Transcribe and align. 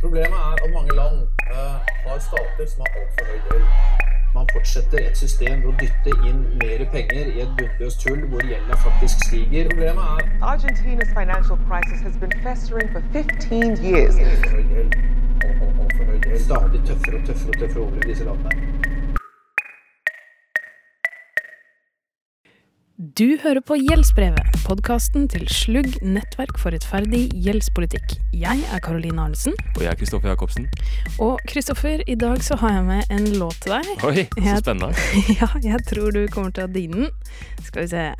Problemet 0.00 0.38
er 0.46 0.52
at 0.64 0.70
mange 0.74 0.92
land 1.00 1.16
eh, 1.54 1.76
har 2.06 2.18
stater 2.28 2.64
som 2.72 2.80
har 2.84 2.90
altfor 3.00 3.24
høy 3.30 3.38
gjeld. 3.48 3.64
Man 4.34 4.46
fortsetter 4.52 4.98
et 5.08 5.16
system 5.18 5.62
ved 5.62 5.70
å 5.70 5.74
dytte 5.80 6.12
inn 6.28 6.40
mer 6.62 6.84
penger 6.94 7.30
i 7.34 7.40
et 7.44 7.52
bunnløst 7.58 8.04
hull 8.08 8.22
hvor 8.30 8.44
gjelda 8.50 8.76
faktisk 8.84 9.24
stiger. 9.28 9.70
Problemet 9.72 10.04
er 10.14 10.50
Argentina's 10.52 11.10
financial 11.20 11.58
crisis 11.68 12.00
has 12.06 12.16
been 12.22 12.34
festering 12.46 12.92
for 12.94 13.02
15 13.12 13.78
years. 13.88 14.14
altfor 14.28 14.54
høy 14.56 14.64
gjeld. 14.74 14.94
Alt- 15.48 15.62
alt- 15.80 16.28
høy. 16.28 16.38
Stadig 16.46 16.80
tøffere 16.90 17.16
og 17.20 17.26
tøffere 17.30 17.52
og 17.54 17.58
tøffere 17.64 17.82
over 17.86 17.96
i 18.04 18.08
disse 18.12 18.24
landene. 18.24 18.87
Du 23.18 23.24
hører 23.42 23.58
på 23.66 23.74
Gjeldsbrevet, 23.80 24.58
podkasten 24.66 25.24
til 25.32 25.46
Slugg 25.50 25.96
nettverk 26.04 26.58
for 26.60 26.70
rettferdig 26.74 27.24
gjeldspolitikk. 27.46 28.14
Jeg 28.36 28.62
er 28.70 28.82
Karoline 28.84 29.24
Arnesen, 29.24 29.56
Og 29.74 29.82
jeg 29.82 29.90
er 29.90 29.98
Kristoffer 29.98 30.28
Jacobsen. 30.30 30.68
og 31.18 31.40
Kristoffer, 31.48 32.02
i 32.06 32.14
dag 32.14 32.42
så 32.44 32.54
har 32.62 32.72
jeg 32.76 32.84
med 32.84 33.04
en 33.10 33.26
låt 33.40 33.58
til 33.64 33.72
deg. 33.72 34.04
Oi, 34.04 34.24
så 34.24 34.44
Jeg- 34.44 34.58
spennende. 34.62 34.94
Ja, 35.40 35.48
jeg 35.62 35.84
tror 35.88 36.10
du 36.12 36.26
kommer 36.28 36.50
til 36.52 36.64
å 36.64 36.72
digge 36.72 36.92
den. 36.94 37.10
Skal 37.64 37.82
vi 37.82 37.88
se. 37.88 38.12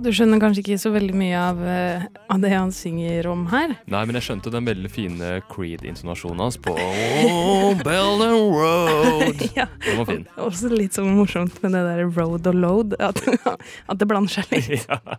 Du 0.00 0.08
skjønner 0.16 0.40
kanskje 0.40 0.62
ikke 0.62 0.78
så 0.80 0.90
veldig 0.94 1.14
mye 1.18 1.36
av, 1.36 1.58
eh, 1.68 2.04
av 2.30 2.40
det 2.44 2.50
han 2.54 2.70
synger 2.72 3.26
om 3.26 3.46
her. 3.50 3.72
Nei, 3.90 4.02
men 4.06 4.14
jeg 4.18 4.22
skjønte 4.28 4.52
den 4.54 4.66
veldig 4.68 4.90
fine 4.92 5.30
Creed-intonasjonen 5.50 6.42
hans 6.44 6.58
på 6.62 6.74
oh, 6.76 7.72
Belden 7.82 8.36
Road. 8.54 9.46
Ja. 9.56 9.66
Den 9.84 9.98
var 9.98 10.06
fin. 10.06 10.22
Også 10.40 10.68
litt 10.70 10.94
sånn 10.94 11.10
morsomt 11.16 11.56
med 11.64 11.72
det 11.74 11.80
der 11.88 12.04
road 12.14 12.46
og 12.46 12.54
load, 12.56 12.94
at, 13.02 13.18
at 13.90 13.98
det 14.00 14.06
blander 14.08 14.30
seg 14.40 14.52
litt. 14.54 14.86
Ja. 14.90 15.16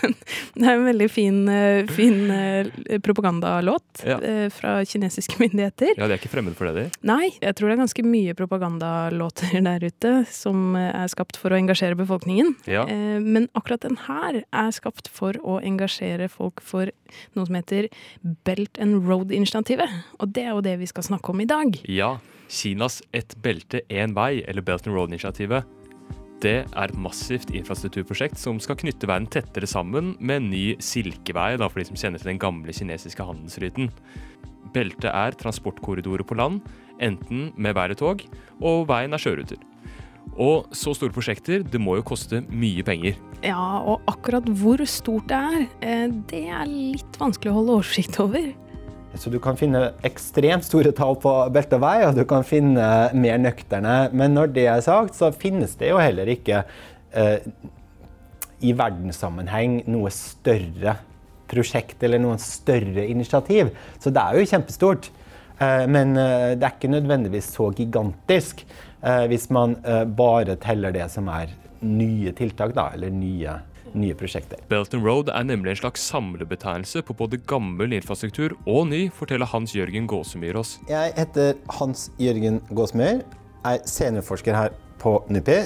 Men 0.00 0.14
det 0.54 0.66
er 0.68 0.76
en 0.76 0.84
veldig 0.86 1.06
fin, 1.10 1.38
eh, 1.50 1.88
fin 1.90 2.30
eh, 2.30 2.68
propagandalåt 3.02 4.02
Ja. 4.06 4.18
eh, 4.22 4.46
fra 4.54 4.76
kinesiske 4.86 5.38
myndigheter. 5.40 5.94
ja, 5.96 6.06
de 6.06 6.14
er 6.14 6.20
ikke 6.20 6.30
fremmed 6.32 6.54
for 6.58 6.70
det, 6.70 6.84
de. 6.90 7.00
Nei, 7.10 7.32
jeg 7.40 7.56
tror 7.58 7.70
det 7.70 7.76
er 7.76 7.82
ganske 7.82 8.04
mye 8.06 8.34
propagandalåter 8.38 9.56
der 9.66 9.84
ute 9.88 10.12
som 10.30 10.76
er 10.78 11.08
skapt 11.10 11.38
for 11.40 11.50
å 11.54 11.58
engasjere 11.58 11.98
befolkningen. 11.98 12.54
Ja. 12.70 12.84
Men 12.86 13.48
akkurat 13.58 13.82
den 13.86 13.98
her 14.06 14.42
er 14.44 14.70
skapt 14.76 15.10
for 15.12 15.36
å 15.42 15.58
engasjere 15.64 16.19
folk 16.28 16.60
for 16.60 16.90
noe 17.34 17.46
som 17.46 17.56
heter 17.56 17.88
Belt 18.44 18.76
and 18.82 19.06
Road-initiativet. 19.08 19.88
Og 20.20 20.34
det 20.34 20.44
er 20.44 20.52
jo 20.52 20.60
det 20.60 20.76
vi 20.82 20.90
skal 20.90 21.06
snakke 21.06 21.32
om 21.32 21.40
i 21.40 21.48
dag. 21.48 21.80
ja. 21.88 22.18
Kinas 22.50 23.00
Ett 23.14 23.36
belte, 23.38 23.84
én 23.88 24.10
vei, 24.10 24.42
eller 24.42 24.60
Belt 24.66 24.84
and 24.88 24.96
Road-initiativet, 24.96 25.62
det 26.40 26.64
er 26.64 26.88
et 26.88 26.96
massivt 26.98 27.50
infrastrukturprosjekt 27.52 28.38
som 28.40 28.56
skal 28.64 28.78
knytte 28.80 29.08
verden 29.08 29.28
tettere 29.28 29.68
sammen 29.68 30.14
med 30.18 30.40
en 30.40 30.48
ny 30.50 30.64
silkevei, 30.80 31.58
da, 31.60 31.68
for 31.68 31.82
de 31.82 31.90
som 31.90 31.98
kjenner 32.00 32.22
til 32.22 32.32
den 32.32 32.40
gamle 32.40 32.72
kinesiske 32.72 33.26
handelsruten. 33.28 33.90
Beltet 34.74 35.10
er 35.10 35.36
transportkorridorer 35.36 36.24
på 36.24 36.38
land, 36.40 36.62
enten 37.02 37.50
med 37.60 37.76
vei 37.76 37.84
eller 37.90 38.00
tog, 38.00 38.24
og 38.60 38.86
veien 38.88 39.12
er 39.12 39.20
sjøruter. 39.20 39.60
Og 40.40 40.70
så 40.72 40.94
store 40.96 41.12
prosjekter, 41.12 41.64
det 41.66 41.80
må 41.82 41.98
jo 41.98 42.06
koste 42.06 42.40
mye 42.48 42.84
penger. 42.86 43.18
Ja, 43.44 43.80
og 43.80 44.04
akkurat 44.10 44.46
hvor 44.60 44.80
stort 44.88 45.28
det 45.28 45.36
er, 45.36 45.66
eh, 45.80 46.08
det 46.30 46.46
er 46.48 46.66
litt 46.70 47.20
vanskelig 47.20 47.52
å 47.52 47.58
holde 47.60 47.78
oversikt 47.80 48.20
over. 48.22 48.52
Så 49.18 49.30
du 49.32 49.40
kan 49.42 49.58
finne 49.58 49.90
ekstremt 50.06 50.64
store 50.64 50.92
tall 50.94 51.16
på 51.18 51.32
belte 51.50 51.80
og 51.80 51.82
vei, 51.82 51.96
og 52.06 52.14
du 52.14 52.22
kan 52.30 52.46
finne 52.46 52.86
mer 53.16 53.40
nøkterne. 53.42 54.12
Men 54.14 54.36
når 54.36 54.52
det 54.54 54.66
er 54.70 54.84
sagt, 54.86 55.18
så 55.18 55.32
finnes 55.34 55.74
det 55.80 55.90
jo 55.90 55.98
heller 55.98 56.30
ikke 56.30 56.62
eh, 57.10 57.42
i 58.62 58.74
verdenssammenheng 58.76 59.80
noe 59.90 60.12
større 60.14 61.00
prosjekt 61.50 62.04
eller 62.06 62.22
noen 62.22 62.38
større 62.38 63.06
initiativ. 63.10 63.72
Så 63.98 64.12
det 64.14 64.22
er 64.22 64.38
jo 64.38 64.50
kjempestort. 64.52 65.10
Eh, 65.60 65.86
men 65.90 66.14
eh, 66.16 66.52
det 66.54 66.66
er 66.66 66.76
ikke 66.76 66.92
nødvendigvis 66.94 67.50
så 67.56 67.70
gigantisk 67.76 68.62
hvis 69.00 69.48
man 69.50 69.78
eh, 69.84 70.04
bare 70.04 70.56
teller 70.60 70.92
det 70.92 71.06
som 71.12 71.28
er 71.32 71.52
nye 71.80 72.32
tiltak, 72.36 72.74
da, 72.76 72.90
eller 72.94 73.12
nye, 73.14 73.56
nye 73.96 74.16
prosjekter. 74.18 74.60
Belt 74.68 74.94
and 74.94 75.06
Road 75.06 75.32
er 75.32 75.46
nemlig 75.48 75.74
en 75.74 75.80
slags 75.82 76.04
samlebetegnelse 76.10 77.02
på 77.08 77.16
både 77.16 77.40
gammel 77.48 77.96
infrastruktur 77.96 78.56
og 78.66 78.90
ny, 78.92 79.06
forteller 79.16 79.48
Hans 79.48 79.74
Jørgen 79.76 80.08
Gåsemyr 80.10 80.60
oss. 80.60 80.76
Jeg 80.90 81.14
heter 81.16 81.56
Hans 81.78 82.10
Jørgen 82.20 82.60
Gåsemyr, 82.68 83.24
er 83.64 83.82
seniorforsker 83.88 84.56
her 84.56 84.76
på 85.00 85.18
NUPI. 85.32 85.62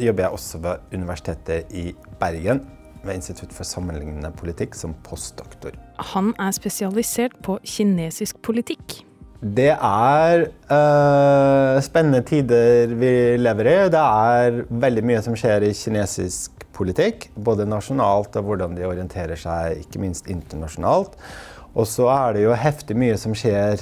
Jobber 0.00 0.26
jeg 0.26 0.36
også 0.36 0.60
ved 0.62 0.96
Universitetet 0.96 1.72
i 1.76 1.90
Bergen 2.20 2.64
ved 3.04 3.16
Institutt 3.16 3.52
for 3.56 3.64
sammenlignende 3.64 4.30
politikk 4.36 4.76
som 4.76 4.94
postdoktor. 5.04 5.76
Han 6.12 6.34
er 6.38 6.52
spesialisert 6.56 7.36
på 7.44 7.58
kinesisk 7.64 8.40
politikk. 8.44 9.00
Det 9.40 9.70
er 9.72 10.42
øh, 10.44 11.76
spennende 11.80 12.20
tider 12.28 12.90
vi 12.92 13.12
lever 13.40 13.68
i. 13.70 13.76
Det 13.88 14.00
er 14.00 14.58
veldig 14.68 15.04
mye 15.08 15.22
som 15.24 15.36
skjer 15.38 15.64
i 15.64 15.70
kinesisk 15.72 16.66
politikk, 16.76 17.30
både 17.40 17.64
nasjonalt 17.68 18.36
og 18.36 18.44
hvordan 18.44 18.76
de 18.76 18.84
orienterer 18.84 19.40
seg, 19.40 19.80
ikke 19.80 20.02
minst 20.02 20.28
internasjonalt. 20.28 21.16
Og 21.72 21.88
så 21.88 22.10
er 22.12 22.36
det 22.36 22.44
jo 22.44 22.58
heftig 22.58 22.98
mye 23.00 23.16
som 23.20 23.32
skjer 23.32 23.80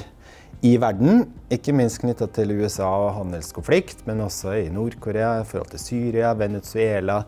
i 0.62 0.76
verden, 0.78 1.24
ikke 1.50 1.74
minst 1.74 2.04
knytta 2.04 2.30
til 2.34 2.54
USA 2.58 2.86
og 3.08 3.16
handelskonflikt, 3.18 4.06
men 4.06 4.22
også 4.24 4.54
i 4.62 4.70
Nord-Korea, 4.70 5.40
i 5.40 5.46
forhold 5.46 5.74
til 5.74 5.82
Syria, 5.82 6.32
Venezuela, 6.38 7.24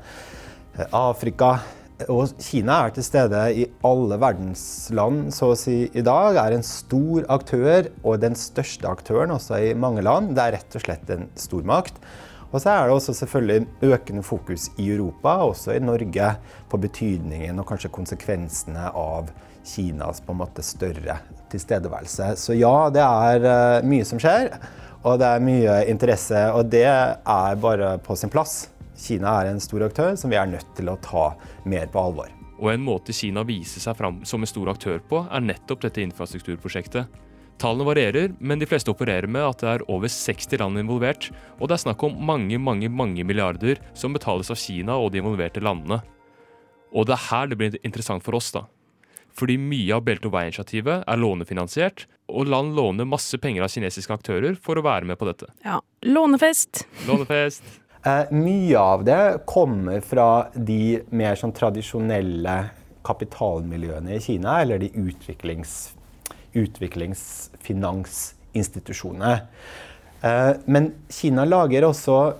eh, 0.78 0.86
Afrika. 0.86 1.56
Og 2.08 2.32
Kina 2.40 2.78
er 2.86 2.94
til 2.96 3.04
stede 3.04 3.42
i 3.52 3.66
alle 3.84 4.16
verdens 4.22 4.62
land 4.96 5.28
så 5.34 5.50
å 5.52 5.58
si 5.58 5.82
i 5.92 6.04
dag. 6.06 6.38
Er 6.40 6.56
en 6.56 6.64
stor 6.64 7.26
aktør, 7.32 7.90
og 8.00 8.22
den 8.22 8.38
største 8.38 8.88
aktøren 8.88 9.34
også 9.34 9.58
i 9.60 9.74
mange 9.76 10.04
land. 10.06 10.32
Det 10.36 10.46
er 10.46 10.56
rett 10.56 10.78
og 10.78 10.84
slett 10.86 11.12
en 11.12 11.28
stormakt. 11.36 12.00
Og 12.50 12.58
så 12.58 12.72
er 12.72 12.88
det 12.88 12.96
også 12.96 13.14
selvfølgelig 13.14 13.92
økende 13.92 14.24
fokus 14.26 14.70
i 14.80 14.88
Europa, 14.90 15.36
også 15.46 15.76
i 15.76 15.84
Norge, 15.84 16.32
på 16.70 16.80
betydningen 16.82 17.60
og 17.62 17.68
kanskje 17.68 17.92
konsekvensene 17.94 18.88
av 18.90 19.30
Kinas 19.66 20.22
på 20.24 20.34
en 20.34 20.40
måte 20.40 20.64
større 20.66 21.20
tilstedeværelse. 21.52 22.32
Så 22.40 22.56
ja, 22.58 22.74
det 22.90 23.04
er 23.04 23.46
eh, 23.52 23.86
mye 23.86 24.08
som 24.08 24.18
skjer, 24.22 24.50
og 25.04 25.20
det 25.20 25.30
er 25.30 25.46
mye 25.46 25.78
interesse, 25.92 26.42
og 26.56 26.72
det 26.72 26.86
er 26.88 27.62
bare 27.62 27.94
på 28.02 28.18
sin 28.18 28.32
plass. 28.32 28.64
Kina 29.00 29.32
er 29.40 29.50
en 29.50 29.62
stor 29.62 29.86
aktør 29.86 30.14
som 30.18 30.32
vi 30.32 30.38
er 30.38 30.50
nødt 30.50 30.76
til 30.76 30.90
å 30.92 30.98
ta 31.00 31.30
mer 31.64 31.88
på 31.90 32.02
alvor. 32.02 32.30
Og 32.60 32.68
en 32.74 32.84
måte 32.84 33.14
Kina 33.16 33.42
viser 33.48 33.80
seg 33.80 33.96
fram 33.96 34.20
som 34.28 34.44
en 34.44 34.50
stor 34.50 34.68
aktør 34.72 35.00
på, 35.00 35.22
er 35.32 35.44
nettopp 35.44 35.86
dette 35.86 36.02
infrastrukturprosjektet. 36.04 37.08
Tallene 37.60 37.84
varierer, 37.88 38.34
men 38.40 38.60
de 38.60 38.68
fleste 38.68 38.92
opererer 38.92 39.28
med 39.28 39.44
at 39.44 39.60
det 39.60 39.68
er 39.68 39.84
over 39.92 40.08
60 40.08 40.60
land 40.62 40.80
involvert, 40.80 41.28
og 41.58 41.68
det 41.68 41.76
er 41.76 41.82
snakk 41.84 42.04
om 42.06 42.16
mange, 42.24 42.56
mange, 42.60 42.88
mange 42.88 43.24
milliarder 43.24 43.80
som 43.96 44.16
betales 44.16 44.52
av 44.52 44.60
Kina 44.60 44.96
og 44.96 45.12
de 45.12 45.20
involverte 45.20 45.64
landene. 45.64 46.00
Og 46.96 47.08
det 47.08 47.16
er 47.16 47.26
her 47.28 47.50
det 47.50 47.58
blir 47.60 47.80
interessant 47.84 48.24
for 48.24 48.36
oss, 48.38 48.52
da. 48.56 48.64
Fordi 49.36 49.56
mye 49.62 49.94
av 49.94 50.04
Belt 50.04 50.24
og 50.26 50.34
vei-initiativet 50.34 51.04
er 51.08 51.20
lånefinansiert, 51.20 52.06
og 52.32 52.48
land 52.50 52.74
låner 52.76 53.08
masse 53.08 53.38
penger 53.42 53.64
av 53.64 53.72
kinesiske 53.72 54.16
aktører 54.16 54.56
for 54.60 54.80
å 54.80 54.84
være 54.84 55.08
med 55.08 55.20
på 55.20 55.28
dette. 55.28 55.52
Ja, 55.64 55.78
lånefest. 56.06 56.84
Lånefest. 57.08 57.79
Eh, 58.00 58.30
mye 58.32 58.78
av 58.78 59.04
det 59.04 59.38
kommer 59.44 60.00
fra 60.00 60.48
de 60.54 61.02
mer 61.12 61.34
sånn 61.36 61.52
tradisjonelle 61.52 62.70
kapitalmiljøene 63.04 64.14
i 64.16 64.20
Kina, 64.24 64.62
eller 64.62 64.78
de 64.80 64.88
utviklings, 64.96 65.92
utviklingsfinansinstitusjonene. 66.56 69.40
Eh, 70.24 70.52
men 70.64 70.96
Kina 71.12 71.44
lager 71.44 71.84
også 71.90 72.32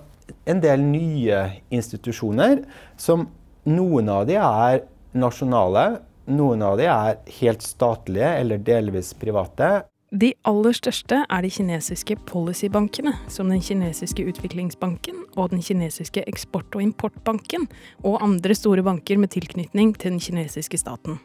en 0.49 0.57
del 0.63 0.81
nye 0.81 1.61
institusjoner, 1.69 2.65
som 2.97 3.29
noen 3.69 4.09
av 4.09 4.25
de 4.29 4.35
er 4.41 4.81
nasjonale, 5.13 6.01
noen 6.31 6.61
av 6.65 6.77
de 6.81 6.85
er 6.89 7.17
helt 7.37 7.61
statlige 7.61 8.39
eller 8.41 8.57
delvis 8.65 9.13
private. 9.13 9.85
De 10.11 10.33
aller 10.43 10.75
største 10.75 11.21
er 11.23 11.45
de 11.45 11.49
kinesiske 11.55 12.17
policybankene, 12.27 13.13
som 13.31 13.47
den 13.47 13.61
kinesiske 13.63 14.25
utviklingsbanken 14.27 15.21
og 15.39 15.53
den 15.53 15.61
kinesiske 15.63 16.25
eksport- 16.27 16.75
og 16.75 16.83
importbanken, 16.83 17.69
og 18.03 18.19
andre 18.19 18.51
store 18.51 18.83
banker 18.83 19.15
med 19.17 19.31
tilknytning 19.31 19.93
til 19.95 20.11
den 20.11 20.19
kinesiske 20.19 20.81
staten. 20.81 21.21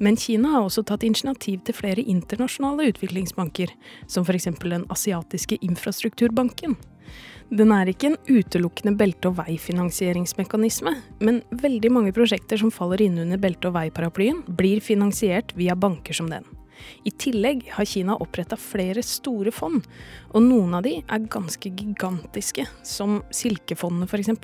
Men 0.00 0.16
Kina 0.16 0.54
har 0.54 0.64
også 0.64 0.86
tatt 0.88 1.04
initiativ 1.04 1.60
til 1.66 1.76
flere 1.76 2.00
internasjonale 2.00 2.88
utviklingsbanker, 2.94 3.74
som 4.06 4.24
f.eks. 4.24 4.48
den 4.56 4.86
asiatiske 4.88 5.58
infrastrukturbanken. 5.60 6.78
Den 7.52 7.72
er 7.72 7.90
ikke 7.92 8.14
en 8.14 8.20
utelukkende 8.24 8.96
belte- 8.96 9.28
og 9.28 9.36
veifinansieringsmekanisme, 9.42 10.94
men 11.20 11.42
veldig 11.52 11.92
mange 11.92 12.12
prosjekter 12.16 12.56
som 12.56 12.72
faller 12.72 13.02
inn 13.04 13.18
under 13.18 13.36
belte- 13.36 13.68
og 13.68 13.76
veiparaplyen, 13.76 14.46
blir 14.48 14.80
finansiert 14.80 15.52
via 15.56 15.76
banker 15.76 16.16
som 16.16 16.32
den. 16.32 16.48
I 17.06 17.12
tillegg 17.20 17.66
har 17.76 17.88
Kina 17.88 18.16
oppretta 18.20 18.58
flere 18.60 19.04
store 19.06 19.52
fond, 19.54 19.84
og 20.32 20.44
noen 20.44 20.78
av 20.78 20.86
de 20.86 20.98
er 21.00 21.28
ganske 21.30 21.70
gigantiske, 21.70 22.66
som 22.86 23.22
Silkefondet 23.34 24.10
f.eks. 24.10 24.34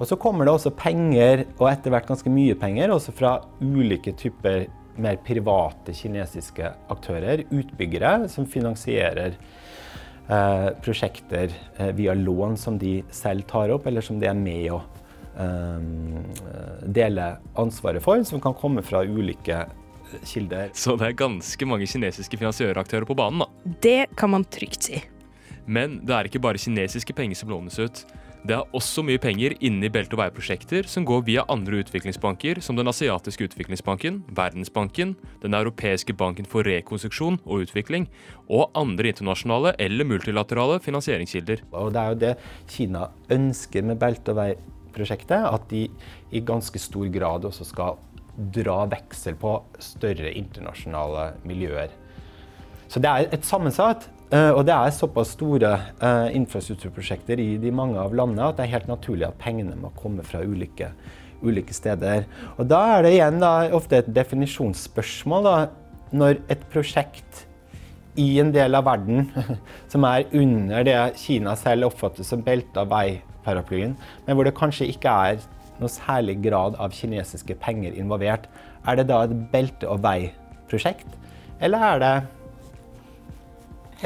Og 0.00 0.08
så 0.08 0.16
kommer 0.16 0.48
det 0.48 0.54
også 0.56 0.72
penger, 0.72 1.44
og 1.58 1.66
etter 1.68 1.92
hvert 1.92 2.08
ganske 2.08 2.32
mye 2.32 2.56
penger, 2.58 2.92
også 2.94 3.12
fra 3.12 3.34
ulike 3.60 4.14
typer 4.16 4.68
mer 5.00 5.18
private 5.24 5.94
kinesiske 5.96 6.70
aktører, 6.92 7.44
utbyggere, 7.52 8.28
som 8.32 8.48
finansierer 8.48 9.36
eh, 10.28 10.68
prosjekter 10.84 11.52
eh, 11.76 11.92
via 11.96 12.14
lån 12.16 12.56
som 12.60 12.78
de 12.80 13.00
selv 13.14 13.46
tar 13.50 13.72
opp, 13.74 13.86
eller 13.86 14.04
som 14.04 14.20
de 14.20 14.28
er 14.30 14.38
med 14.38 14.70
å 14.72 14.80
eh, 15.40 15.84
dele 17.00 17.30
ansvaret 17.60 18.04
for, 18.04 18.24
som 18.24 18.42
kan 18.42 18.56
komme 18.56 18.84
fra 18.86 19.04
ulike 19.04 19.64
kilder. 20.26 20.70
Så 20.74 20.96
det 21.00 21.10
er 21.10 21.18
ganske 21.18 21.68
mange 21.68 21.88
kinesiske 21.90 22.40
finansiøraktører 22.40 23.08
på 23.08 23.16
banen, 23.18 23.44
da. 23.44 23.74
Det 23.82 24.16
kan 24.16 24.34
man 24.34 24.44
trygt 24.44 24.90
si. 24.90 25.02
Men 25.70 26.00
det 26.06 26.16
er 26.16 26.26
ikke 26.26 26.42
bare 26.42 26.60
kinesiske 26.60 27.14
penger 27.14 27.38
som 27.38 27.52
lånes 27.52 27.78
ut. 27.78 28.04
Det 28.40 28.54
er 28.56 28.72
også 28.72 29.02
mye 29.04 29.20
penger 29.20 29.52
inni 29.60 29.90
i 29.90 29.92
belte- 29.92 30.16
og 30.16 30.22
veiprosjekter 30.22 30.86
som 30.88 31.04
går 31.04 31.26
via 31.26 31.42
andre 31.52 31.82
utviklingsbanker, 31.82 32.62
som 32.64 32.76
Den 32.76 32.88
asiatiske 32.88 33.44
utviklingsbanken, 33.50 34.22
Verdensbanken, 34.32 35.14
Den 35.42 35.54
europeiske 35.54 36.16
banken 36.16 36.46
for 36.46 36.64
rekonstruksjon 36.64 37.38
og 37.44 37.66
utvikling, 37.66 38.08
og 38.48 38.70
andre 38.74 39.12
internasjonale 39.12 39.74
eller 39.78 40.04
multilaterale 40.04 40.80
finansieringskilder. 40.80 41.60
Og 41.72 41.92
det 41.92 42.00
er 42.00 42.08
jo 42.08 42.20
det 42.24 42.38
Kina 42.66 43.10
ønsker 43.28 43.84
med 43.84 43.98
belte- 43.98 44.32
og 44.32 44.40
veiprosjektet, 44.40 45.44
at 45.44 45.68
de 45.68 45.90
i 46.32 46.40
ganske 46.40 46.78
stor 46.78 47.12
grad 47.12 47.44
også 47.44 47.68
skal 47.68 47.98
dra 48.54 48.84
veksel 48.90 49.36
på 49.40 49.56
større 49.82 50.32
internasjonale 50.32 51.32
miljøer. 51.46 51.92
Så 52.90 53.02
det 53.02 53.10
er 53.10 53.28
et 53.36 53.46
sammensatt. 53.46 54.08
Uh, 54.30 54.52
og 54.54 54.60
det 54.62 54.74
er 54.76 54.92
såpass 54.94 55.32
store 55.34 55.72
uh, 55.98 56.28
infrastrukturprosjekter 56.38 57.40
i 57.42 57.56
de 57.58 57.72
mange 57.74 57.98
av 57.98 58.12
landene 58.14 58.44
at 58.46 58.60
det 58.60 58.68
er 58.68 58.76
helt 58.76 58.86
naturlig 58.86 59.26
at 59.26 59.40
pengene 59.42 59.74
må 59.74 59.90
komme 59.98 60.22
fra 60.22 60.44
ulike, 60.46 60.92
ulike 61.42 61.74
steder. 61.74 62.28
Og 62.54 62.68
da 62.70 62.78
er 62.94 63.02
det 63.02 63.16
igjen 63.16 63.40
da, 63.42 63.54
ofte 63.74 63.98
et 63.98 64.12
definisjonsspørsmål. 64.14 65.48
Da, 65.48 65.56
når 66.14 66.38
et 66.50 66.62
prosjekt 66.70 67.44
i 68.18 68.28
en 68.42 68.52
del 68.54 68.74
av 68.78 68.86
verden 68.86 69.26
som 69.90 70.06
er 70.06 70.30
under 70.30 70.86
det 70.86 70.98
Kina 71.18 71.56
selv 71.58 71.90
oppfatter 71.90 72.26
som 72.26 72.42
beltet 72.46 72.78
av 72.78 72.90
veiparaplyen, 72.90 73.96
men 74.26 74.38
hvor 74.38 74.46
det 74.46 74.54
kanskje 74.58 74.90
ikke 74.94 75.16
er 75.30 75.42
noe 75.82 75.92
særlig 75.92 76.38
grad 76.44 76.76
av 76.80 76.94
kinesiske 76.96 77.56
penger 77.62 77.96
involvert, 77.98 78.46
er 78.88 79.00
det 79.00 79.08
da 79.10 79.24
et 79.24 79.34
belte- 79.52 79.88
og 79.88 80.02
veiprosjekt? 80.04 81.18
Eller 81.60 81.84
er 81.90 81.98
det 82.00 82.14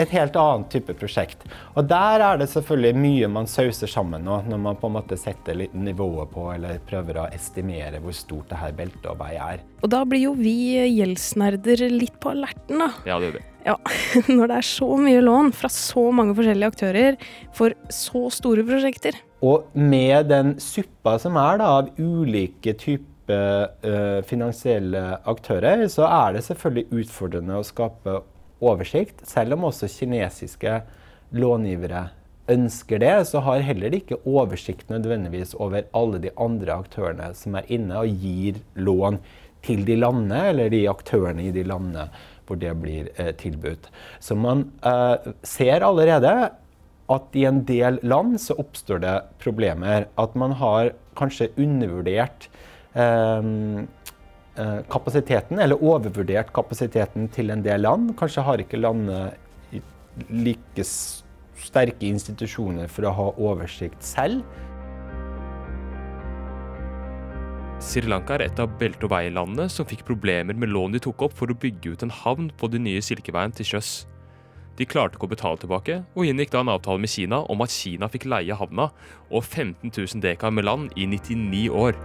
et 0.00 0.11
helt 0.15 0.37
annet 0.38 0.71
type 0.73 0.94
prosjekt. 0.99 1.44
Og 1.79 1.87
der 1.91 2.23
er 2.25 2.41
det 2.41 2.49
selvfølgelig 2.50 2.99
mye 2.99 3.31
man 3.31 3.49
sauser 3.50 3.91
sammen 3.91 4.25
nå, 4.26 4.41
når 4.50 4.62
man 4.67 4.79
på 4.81 4.91
en 4.91 4.97
måte 4.97 5.19
setter 5.21 5.59
litt 5.59 5.75
nivået 5.79 6.32
på 6.35 6.49
eller 6.55 6.82
prøver 6.88 7.21
å 7.23 7.29
estimere 7.35 8.03
hvor 8.03 8.17
stort 8.17 8.50
det 8.50 8.61
her 8.61 8.75
beltet 8.77 9.06
og 9.11 9.20
vei 9.23 9.35
er. 9.38 9.62
Og 9.85 9.93
da 9.94 10.03
blir 10.09 10.27
jo 10.27 10.37
vi 10.38 10.56
gjeldsnerder 10.81 11.87
litt 11.93 12.19
på 12.23 12.32
alerten, 12.35 12.82
da. 12.82 12.91
Ja, 13.06 13.19
det 13.20 13.31
gjør 13.31 13.38
vi. 13.38 13.44
Ja, 13.65 13.77
når 14.37 14.50
det 14.50 14.56
er 14.59 14.69
så 14.69 14.91
mye 15.00 15.23
lån 15.25 15.55
fra 15.56 15.70
så 15.73 16.09
mange 16.12 16.35
forskjellige 16.37 16.75
aktører 16.75 17.20
for 17.56 17.77
så 17.93 18.27
store 18.35 18.67
prosjekter. 18.67 19.17
Og 19.44 19.69
med 19.76 20.31
den 20.31 20.55
suppa 20.62 21.19
som 21.20 21.37
er 21.41 21.61
da, 21.61 21.70
av 21.81 21.91
ulike 22.00 22.75
typer 22.81 23.70
uh, 23.85 24.20
finansielle 24.25 25.02
aktører, 25.29 25.85
så 25.93 26.08
er 26.08 26.37
det 26.37 26.44
selvfølgelig 26.49 27.02
utfordrende 27.05 27.61
å 27.61 27.67
skape 27.67 28.19
oversikt. 28.64 29.25
Selv 29.29 29.58
om 29.58 29.69
også 29.69 29.91
kinesiske 29.91 30.79
långivere 31.37 32.08
ønsker 32.50 33.00
det, 33.00 33.14
så 33.29 33.41
har 33.44 33.64
heller 33.64 33.94
ikke 33.96 34.20
oversikt 34.29 34.91
nødvendigvis 34.93 35.55
over 35.56 35.88
alle 35.96 36.20
de 36.25 36.32
andre 36.41 36.76
aktørene 36.85 37.32
som 37.37 37.56
er 37.58 37.69
inne 37.73 38.05
og 38.05 38.25
gir 38.25 38.61
lån 38.76 39.20
til 39.64 39.85
de 39.88 39.96
landene, 39.96 40.43
eller 40.50 40.73
de 40.73 40.85
aktørene 40.91 41.46
i 41.49 41.55
de 41.55 41.64
landene 41.67 42.08
hvor 42.44 42.58
det 42.61 42.75
blir 42.76 43.08
eh, 43.17 43.32
tilbudt. 43.41 43.88
Så 44.20 44.37
man 44.37 44.67
eh, 44.85 45.32
ser 45.49 45.87
allerede 45.87 46.35
at 47.12 47.37
i 47.37 47.45
en 47.45 47.65
del 47.69 47.99
land 48.03 48.39
så 48.41 48.56
oppstår 48.61 49.03
det 49.05 49.17
problemer. 49.43 50.09
At 50.17 50.37
man 50.39 50.56
har 50.61 50.95
kanskje 51.19 51.51
undervurdert 51.61 52.49
eh, 52.95 53.51
Eh, 54.55 54.81
kapasiteten, 54.87 55.59
eller 55.59 55.81
overvurdert 55.83 56.53
kapasiteten 56.55 57.27
til 57.35 57.51
en 57.51 57.62
del 57.65 57.83
land. 57.83 58.12
Kanskje 58.19 58.45
har 58.47 58.61
ikke 58.62 58.79
landet 58.79 59.35
like 60.31 60.85
sterke 60.87 62.06
institusjoner 62.06 62.87
for 62.87 63.09
å 63.09 63.15
ha 63.17 63.25
oversikt 63.35 64.06
selv. 64.06 64.45
Sri 67.83 68.06
Lanka 68.06 68.37
er 68.39 68.47
et 68.47 68.62
av 68.62 68.79
belte- 68.79 69.09
og 69.09 69.11
veilandene 69.11 69.67
som 69.69 69.89
fikk 69.91 70.06
problemer 70.06 70.55
med 70.55 70.71
lån 70.71 70.95
de 70.95 71.03
tok 71.03 71.27
opp 71.27 71.35
for 71.35 71.51
å 71.51 71.59
bygge 71.59 71.91
ut 71.91 72.06
en 72.06 72.15
havn 72.23 72.53
på 72.55 72.71
den 72.71 72.87
nye 72.87 73.03
Silkeveien 73.03 73.53
til 73.59 73.75
sjøs. 73.75 74.05
De 74.79 74.87
klarte 74.91 75.19
ikke 75.19 75.29
å 75.29 75.31
betale 75.31 75.61
tilbake, 75.62 76.00
og 76.17 76.26
inngikk 76.26 76.50
da 76.50 76.65
en 76.65 76.73
avtale 76.73 77.03
med 77.03 77.12
Kina 77.12 77.44
om 77.50 77.62
at 77.62 77.75
Kina 77.75 78.09
fikk 78.11 78.26
leie 78.31 78.56
havna 78.59 78.88
og 79.31 79.44
15 79.44 79.93
000 79.93 80.25
dekar 80.25 80.55
med 80.55 80.67
land 80.67 80.91
i 80.99 81.06
99 81.06 81.69
år. 81.71 81.99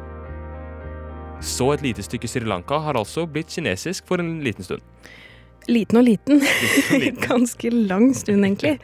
Så 1.42 1.72
et 1.74 1.86
lite 1.86 2.04
stykke 2.04 2.28
Sri 2.30 2.44
Lanka 2.46 2.82
har 2.84 3.00
altså 3.00 3.24
blitt 3.26 3.50
kinesisk 3.54 4.06
for 4.10 4.22
en 4.22 4.42
liten 4.44 4.68
stund. 4.68 4.84
Liten 5.70 6.00
og 6.00 6.06
liten. 6.06 6.42
og 6.42 7.02
liten. 7.02 7.26
Ganske 7.30 7.72
lang 7.74 8.12
stund, 8.18 8.46
egentlig. 8.46 8.78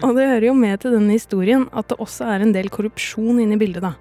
Og 0.00 0.14
det 0.16 0.28
hører 0.30 0.46
jo 0.50 0.56
med 0.56 0.82
til 0.82 0.94
denne 0.94 1.16
historien 1.16 1.66
at 1.76 1.90
det 1.90 1.98
også 2.02 2.28
er 2.34 2.44
en 2.44 2.54
del 2.54 2.70
korrupsjon 2.72 3.40
inne 3.42 3.56
i 3.56 3.60
bildet, 3.60 3.84
da. 3.84 3.94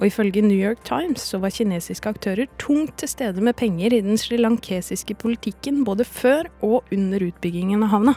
Og 0.00 0.08
ifølge 0.08 0.44
New 0.44 0.56
York 0.56 0.82
Times 0.88 1.24
så 1.32 1.40
var 1.42 1.52
kinesiske 1.52 2.08
aktører 2.08 2.48
tungt 2.60 2.98
til 3.00 3.10
stede 3.10 3.44
med 3.44 3.58
penger 3.60 3.96
i 3.96 4.02
den 4.04 4.20
srilankesiske 4.20 5.16
politikken 5.20 5.82
både 5.84 6.06
før 6.08 6.48
og 6.64 6.88
under 6.94 7.28
utbyggingen 7.28 7.84
av 7.84 7.94
havna. 7.96 8.16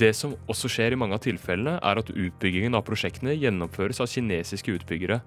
Det 0.00 0.14
som 0.16 0.32
også 0.48 0.70
skjer 0.72 0.94
i 0.94 0.98
mange 0.98 1.16
av 1.18 1.20
tilfellene, 1.26 1.76
er 1.76 2.00
at 2.00 2.08
utbyggingen 2.08 2.76
av 2.78 2.86
prosjektene 2.86 3.34
gjennomføres 3.36 4.00
av 4.00 4.08
kinesiske 4.08 4.72
utbyggere. 4.78 5.20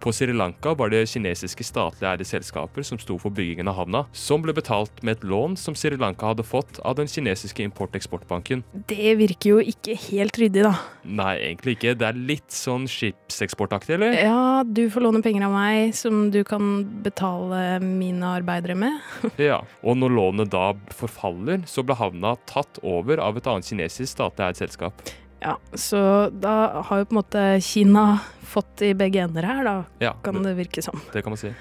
På 0.00 0.12
Sri 0.12 0.32
Lanka 0.32 0.74
var 0.74 0.90
det 0.92 1.06
kinesiske 1.10 1.64
statlig 1.64 2.06
eide 2.08 2.26
selskaper 2.28 2.84
som 2.86 2.98
sto 3.00 3.16
for 3.20 3.34
byggingen 3.34 3.68
av 3.70 3.78
havna, 3.80 4.02
som 4.12 4.42
ble 4.44 4.54
betalt 4.56 5.02
med 5.02 5.16
et 5.16 5.26
lån 5.26 5.56
som 5.60 5.76
Sri 5.78 5.96
Lanka 5.96 6.30
hadde 6.30 6.44
fått 6.46 6.80
av 6.84 6.98
den 6.98 7.08
kinesiske 7.10 7.64
import-eksportbanken. 7.64 8.62
Det 8.90 9.16
virker 9.18 9.54
jo 9.56 9.60
ikke 9.62 9.96
helt 10.08 10.38
ryddig, 10.40 10.66
da. 10.66 10.74
Nei, 11.06 11.32
egentlig 11.48 11.76
ikke. 11.78 11.96
Det 11.98 12.08
er 12.08 12.20
litt 12.32 12.52
sånn 12.52 12.86
skipseksportaktig, 12.90 13.96
eller? 13.96 14.16
Ja, 14.20 14.62
du 14.66 14.84
får 14.92 15.06
låne 15.06 15.22
penger 15.24 15.48
av 15.48 15.56
meg 15.56 15.94
som 15.96 16.26
du 16.34 16.42
kan 16.46 16.84
betale 17.06 17.80
mine 17.84 18.36
arbeidere 18.36 18.78
med. 18.78 19.00
Ja. 19.46 19.60
Og 19.86 19.98
når 20.00 20.14
lånet 20.16 20.50
da 20.50 20.70
forfaller, 20.96 21.60
så 21.70 21.84
ble 21.86 21.94
havna 21.98 22.34
tatt 22.48 22.80
over 22.82 23.20
av 23.22 23.36
et 23.38 23.46
annet 23.50 23.68
kinesisk 23.68 24.10
statlig 24.16 24.48
eid 24.48 24.58
selskap. 24.58 25.04
Ja, 25.42 25.56
så 25.76 25.98
da 26.32 26.82
har 26.88 27.02
jo 27.02 27.08
på 27.08 27.14
en 27.16 27.20
måte 27.20 27.42
Kina 27.62 28.04
fått 28.46 28.82
i 28.86 28.92
begge 28.96 29.20
ender 29.26 29.44
her, 29.44 29.64
da, 29.66 29.74
Ja, 30.00 30.14
kan 30.24 30.38
det, 30.40 30.48
det 30.50 30.54
virke 30.62 30.82
som. 30.84 31.00
det 31.12 31.22
kan 31.22 31.34
man 31.34 31.40
si. 31.40 31.52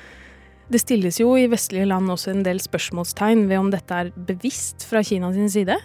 Det 0.71 0.79
stilles 0.81 1.19
jo 1.21 1.35
i 1.37 1.45
vestlige 1.51 1.85
land 1.85 2.09
også 2.09 2.31
en 2.31 2.45
del 2.45 2.57
spørsmålstegn 2.63 3.43
ved 3.51 3.59
om 3.59 3.67
dette 3.73 3.93
er 3.93 4.13
bevisst 4.15 4.87
fra 4.89 5.03
Kina 5.05 5.29
sin 5.35 5.51
side. 5.51 5.75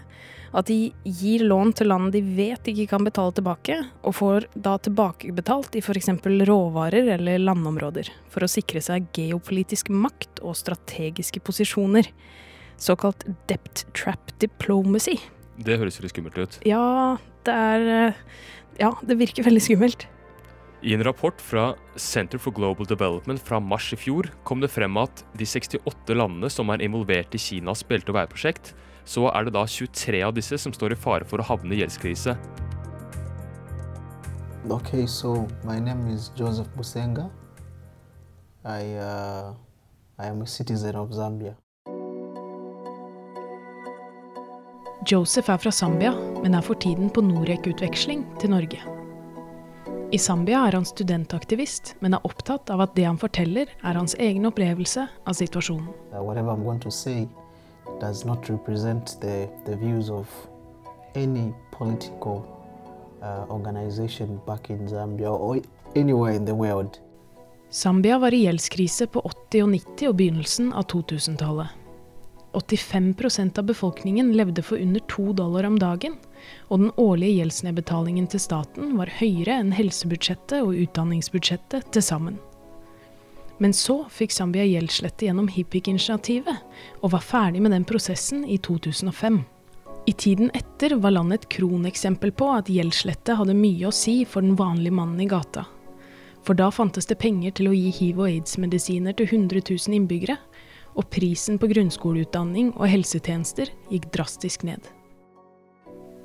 At 0.57 0.67
de 0.67 0.93
gir 1.05 1.45
lån 1.47 1.75
til 1.79 1.87
land 1.93 2.11
de 2.15 2.23
vet 2.25 2.67
ikke 2.73 2.89
kan 2.91 3.05
betale 3.07 3.31
tilbake, 3.37 3.77
og 4.03 4.17
får 4.19 4.49
da 4.59 4.73
tilbakebetalt 4.83 5.77
i 5.79 5.83
f.eks. 5.85 6.09
råvarer 6.49 7.13
eller 7.19 7.39
landområder, 7.39 8.09
for 8.33 8.43
å 8.43 8.51
sikre 8.51 8.81
seg 8.83 9.07
geopolitisk 9.15 9.93
makt 9.95 10.41
og 10.43 10.57
strategiske 10.59 11.43
posisjoner. 11.47 12.09
Såkalt 12.81 13.27
debt 13.47 13.85
trap 13.95 14.33
diplomacy. 14.43 15.19
Det 15.61 15.77
høres 15.79 16.01
litt 16.01 16.15
skummelt 16.17 16.39
ut. 16.41 16.59
Ja, 16.67 17.19
det 17.47 17.55
er 17.55 17.91
eh, 17.97 18.25
Ja, 18.81 18.95
det 19.05 19.19
virker 19.21 19.45
veldig 19.45 19.63
skummelt. 19.65 20.07
I 20.81 20.95
en 20.97 21.05
rapport 21.05 21.37
fra 21.45 21.75
Center 22.01 22.41
for 22.41 22.57
Global 22.57 22.87
Development 22.89 23.41
fra 23.45 23.59
mars 23.61 23.91
i 23.93 23.99
fjor 24.01 24.31
kom 24.49 24.63
det 24.63 24.71
frem 24.73 24.97
at 24.97 25.21
de 25.37 25.45
68 25.45 26.15
landene 26.17 26.49
som 26.49 26.73
er 26.73 26.81
involvert 26.87 27.37
i 27.37 27.41
Kinas 27.43 27.85
belte- 27.85 28.15
og 28.15 28.17
veiprosjekt, 28.17 28.73
så 29.05 29.27
er 29.29 29.45
det 29.45 29.53
da 29.59 29.67
23 29.69 30.23
av 30.25 30.33
disse 30.39 30.57
som 30.63 30.73
står 30.73 30.95
i 30.95 31.01
fare 31.03 31.29
for 31.29 31.43
å 31.43 31.49
havne 31.51 31.77
i 31.77 31.83
gjeldskrise. 31.83 32.39
Okay, 34.71 35.07
so 35.07 35.47
my 35.65 35.79
name 35.79 36.09
is 36.09 36.31
Joseph 36.37 36.73
Busenga. 36.77 37.29
I, 38.65 38.97
uh, 38.97 39.53
I 40.19 40.27
am 40.29 40.41
a 40.41 40.47
citizen 40.47 40.97
of 40.97 41.13
Zambia. 41.13 41.57
Joseph 45.07 45.49
er 45.49 45.57
fra 45.57 45.71
Zambia, 45.73 46.13
men 46.43 46.55
er 46.55 46.61
for 46.61 46.77
tiden 46.77 47.09
på 47.11 47.23
Norec-utveksling 47.25 48.25
til 48.41 48.51
Norge. 48.53 48.81
I 50.13 50.19
Zambia 50.19 50.67
er 50.67 50.77
han 50.77 50.85
studentaktivist, 50.85 51.95
men 52.05 52.15
er 52.15 52.27
opptatt 52.29 52.69
av 52.71 52.83
at 52.85 52.93
det 52.99 53.07
han 53.09 53.19
forteller, 53.19 53.71
er 53.81 53.97
hans 53.97 54.15
egen 54.21 54.45
opplevelse 54.45 55.07
av 55.25 55.39
situasjonen. 55.39 55.89
Uh, 56.13 56.21
whatever 56.21 56.53
I'm 56.53 56.65
going 56.65 56.83
to 56.85 56.91
say 56.91 57.29
does 58.01 58.27
not 58.27 58.51
represent 58.51 59.17
the, 59.23 59.49
the 59.65 59.77
views 59.77 60.11
of 60.11 60.29
any 61.15 61.55
political 61.73 62.45
organization 63.51 64.41
back 64.47 64.71
in 64.71 64.89
Zambia 64.89 65.31
or 65.31 65.61
anywhere 65.95 66.35
in 66.35 66.47
the 66.47 66.55
world. 66.55 66.99
Zambia 67.71 68.19
var 68.19 68.35
i 68.35 68.45
gjeldskrise 68.45 69.07
på 69.07 69.21
80- 69.21 69.63
og 69.63 69.69
90- 69.69 70.09
og 70.09 70.17
begynnelsen 70.17 70.73
av 70.73 70.87
2000-tallet. 70.93 71.80
85% 72.53 73.59
av 73.59 73.65
befolkningen 73.65 74.33
levde 74.33 74.63
for 74.63 74.79
under 74.79 75.01
to 75.01 75.33
dollar 75.33 75.65
om 75.65 75.79
dagen, 75.79 76.17
og 76.69 76.79
den 76.81 76.93
årlige 76.97 77.41
gjeldsnedbetalingen 77.41 78.27
til 78.31 78.43
staten 78.43 78.97
var 78.99 79.13
høyere 79.21 79.61
enn 79.61 79.75
helsebudsjettet 79.77 80.63
og 80.65 80.75
utdanningsbudsjettet 80.75 81.93
til 81.95 82.05
sammen. 82.05 82.39
Men 83.61 83.75
så 83.77 84.03
fikk 84.09 84.33
Zambia 84.33 84.65
gjeldslette 84.65 85.27
gjennom 85.29 85.51
HIPIC-initiativet, 85.53 86.63
og 87.05 87.13
var 87.13 87.25
ferdig 87.25 87.61
med 87.63 87.75
den 87.77 87.85
prosessen 87.85 88.47
i 88.49 88.57
2005. 88.59 89.43
I 90.09 90.13
tiden 90.17 90.49
etter 90.57 90.97
var 90.97 91.13
landet 91.13 91.43
et 91.43 91.51
kroneksempel 91.59 92.33
på 92.33 92.49
at 92.55 92.71
gjeldslette 92.73 93.37
hadde 93.37 93.55
mye 93.59 93.91
å 93.91 93.95
si 93.95 94.23
for 94.25 94.41
den 94.41 94.57
vanlige 94.57 94.97
mannen 94.97 95.21
i 95.21 95.29
gata. 95.29 95.67
For 96.41 96.57
da 96.57 96.71
fantes 96.73 97.07
det 97.07 97.19
penger 97.21 97.53
til 97.59 97.69
å 97.69 97.77
gi 97.77 97.91
hiv- 97.93 98.23
og 98.23 98.31
aids-medisiner 98.31 99.13
til 99.19 99.29
100 99.29 99.61
000 99.69 99.99
innbyggere, 99.99 100.39
og 100.95 101.11
prisen 101.11 101.59
på 101.61 101.69
grunnskoleutdanning 101.71 102.73
og 102.77 102.89
helsetjenester 102.91 103.71
gikk 103.91 104.11
drastisk 104.15 104.65
ned. 104.67 104.83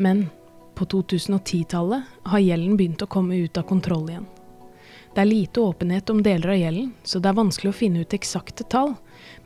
Men 0.01 0.27
på 0.75 0.86
2010-tallet 0.91 2.03
har 2.27 2.43
gjelden 2.43 2.75
begynt 2.77 3.03
å 3.05 3.12
komme 3.12 3.38
ut 3.39 3.57
av 3.57 3.67
kontroll 3.69 4.10
igjen. 4.10 4.27
Det 5.15 5.24
er 5.24 5.29
lite 5.29 5.62
åpenhet 5.63 6.10
om 6.12 6.19
deler 6.24 6.51
av 6.51 6.60
gjelden, 6.60 6.89
så 7.07 7.22
det 7.24 7.29
er 7.31 7.38
vanskelig 7.38 7.72
å 7.72 7.77
finne 7.77 8.01
ut 8.03 8.13
eksakte 8.17 8.65
tall, 8.67 8.98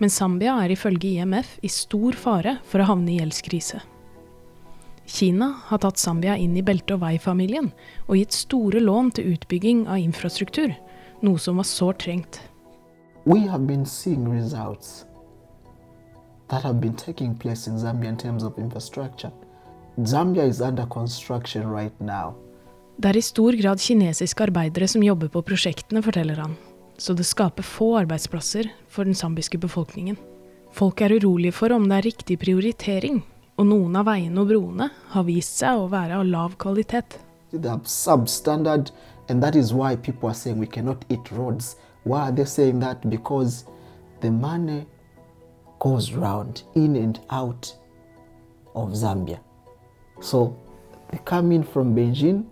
men 0.01 0.09
Zambia 0.09 0.55
er 0.63 0.73
ifølge 0.73 1.11
IMF 1.11 1.59
i 1.61 1.69
stor 1.69 2.17
fare 2.17 2.55
for 2.65 2.81
å 2.81 2.87
havne 2.89 3.13
i 3.13 3.19
gjeldskrise. 3.19 3.83
Kina 5.09 5.51
har 5.69 5.81
tatt 5.81 6.01
Zambia 6.01 6.35
inn 6.37 6.57
i 6.57 6.65
belte- 6.65 6.97
og 6.97 7.03
vei-familien 7.03 7.69
og 8.07 8.17
gitt 8.17 8.33
store 8.33 8.81
lån 8.81 9.13
til 9.17 9.35
utbygging 9.35 9.85
av 9.85 10.01
infrastruktur, 10.01 10.73
noe 11.21 11.37
som 11.41 11.61
var 11.61 11.69
sårt 11.69 12.01
trengt. 12.05 12.41
Have 13.29 13.67
been 13.67 13.85
seeing 13.85 14.25
results 14.25 15.05
that 16.49 16.63
have 16.63 16.79
been 16.81 16.95
taking 16.95 17.35
place 17.35 17.67
in 17.67 17.77
Zambia 17.77 18.09
in 18.09 18.17
terms 18.17 18.43
of 18.43 18.57
infrastructure. 18.57 19.31
Zambia 19.97 20.47
is 20.47 20.61
under 20.61 20.85
construction 20.85 21.69
right 21.69 21.99
now. 21.99 22.35
Det 22.97 23.09
er 23.09 23.17
i 23.17 23.21
stor 23.21 23.55
grad 23.55 23.79
kinesiske 23.79 24.43
arbeidere 24.43 24.87
som 24.87 25.03
jobber 25.03 25.29
på 25.31 25.41
prosjektene, 25.41 26.01
forteller 26.03 26.35
han, 26.35 26.55
så 26.97 27.13
det 27.13 27.23
skaper 27.23 27.63
få 27.63 27.93
arbeidsplasser 28.01 28.67
for 28.87 29.07
den 29.07 29.15
zambiske 29.15 29.57
befolkningen. 29.57 30.17
Folk 30.75 31.01
er 31.01 31.15
urolige 31.15 31.55
for 31.55 31.71
om 31.71 31.87
det 31.87 31.97
er 31.97 32.07
riktig 32.09 32.39
prioritering, 32.39 33.21
og 33.55 33.69
noen 33.71 33.95
av 33.95 34.09
veiene 34.09 34.41
og 34.41 34.51
broene 34.51 34.89
har 35.13 35.25
vist 35.27 35.61
seg 35.61 35.79
å 35.79 35.87
være 35.91 36.19
av 36.19 36.27
lav 36.27 36.57
kvalitet. 36.59 37.19
They 37.51 37.69
are 37.71 37.79
substandard, 37.85 38.91
and 39.29 39.41
that 39.41 39.55
is 39.55 39.73
why 39.73 39.95
people 39.95 40.29
are 40.29 40.35
saying 40.35 40.59
we 40.59 40.67
cannot 40.67 41.05
eat 41.09 41.31
roads. 41.31 41.77
Why 42.03 42.27
are 42.27 42.35
they 42.35 42.45
saying 42.45 42.79
that? 42.81 43.09
Because 43.09 43.65
the 44.21 44.31
money 44.31 44.85
goes 45.79 46.13
round 46.13 46.63
in 46.75 46.95
and 46.95 47.19
out 47.29 47.73
of 48.75 48.93
Zambia. 48.93 49.39
So 50.21 50.55
they 51.11 51.19
come 51.25 51.51
in 51.51 51.63
from 51.63 51.95
Beijing 51.95 52.43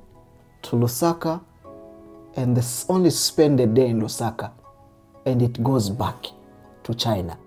to 0.64 0.76
Lusaka, 0.76 1.42
and 2.36 2.56
they 2.56 2.64
only 2.90 3.10
spend 3.10 3.60
a 3.60 3.68
day 3.68 3.90
in 3.90 4.02
Lusaka, 4.02 4.52
and 5.26 5.42
it 5.42 5.64
goes 5.64 5.90
back 5.90 6.28
to 6.84 6.94
China. 6.94 7.38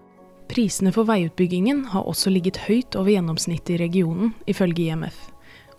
Prisene 0.49 0.93
for 0.93 1.07
veiutbyggingen 1.07 1.85
har 1.85 2.03
også 2.03 2.31
ligget 2.31 2.57
høyt 2.67 2.97
over 2.99 3.11
gjennomsnittet 3.11 3.77
i 3.77 3.83
regionen, 3.85 4.35
ifølge 4.51 4.91
IMF. 4.91 5.29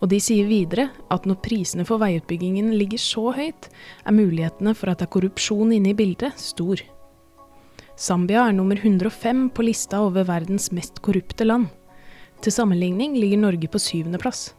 Og 0.01 0.09
de 0.09 0.17
sier 0.23 0.47
videre 0.47 0.87
at 1.11 1.27
når 1.27 1.41
prisene 1.43 1.83
for 1.85 2.01
veiutbyggingen 2.01 2.71
ligger 2.73 2.97
så 2.97 3.33
høyt, 3.35 3.67
er 4.05 4.15
mulighetene 4.15 4.73
for 4.73 4.89
at 4.89 5.01
det 5.01 5.09
er 5.09 5.13
korrupsjon 5.13 5.75
inne 5.75 5.91
i 5.91 5.97
bildet 5.97 6.39
stor. 6.39 6.79
Zambia 8.01 8.47
er 8.47 8.53
nummer 8.57 8.75
105 8.75 9.49
på 9.53 9.61
lista 9.61 9.99
over 10.01 10.23
verdens 10.25 10.71
mest 10.73 11.03
korrupte 11.05 11.45
land. 11.45 11.67
Til 12.41 12.53
sammenligning 12.55 13.13
ligger 13.13 13.37
Norge 13.37 13.69
på 13.69 13.77
syvendeplass. 13.77 14.55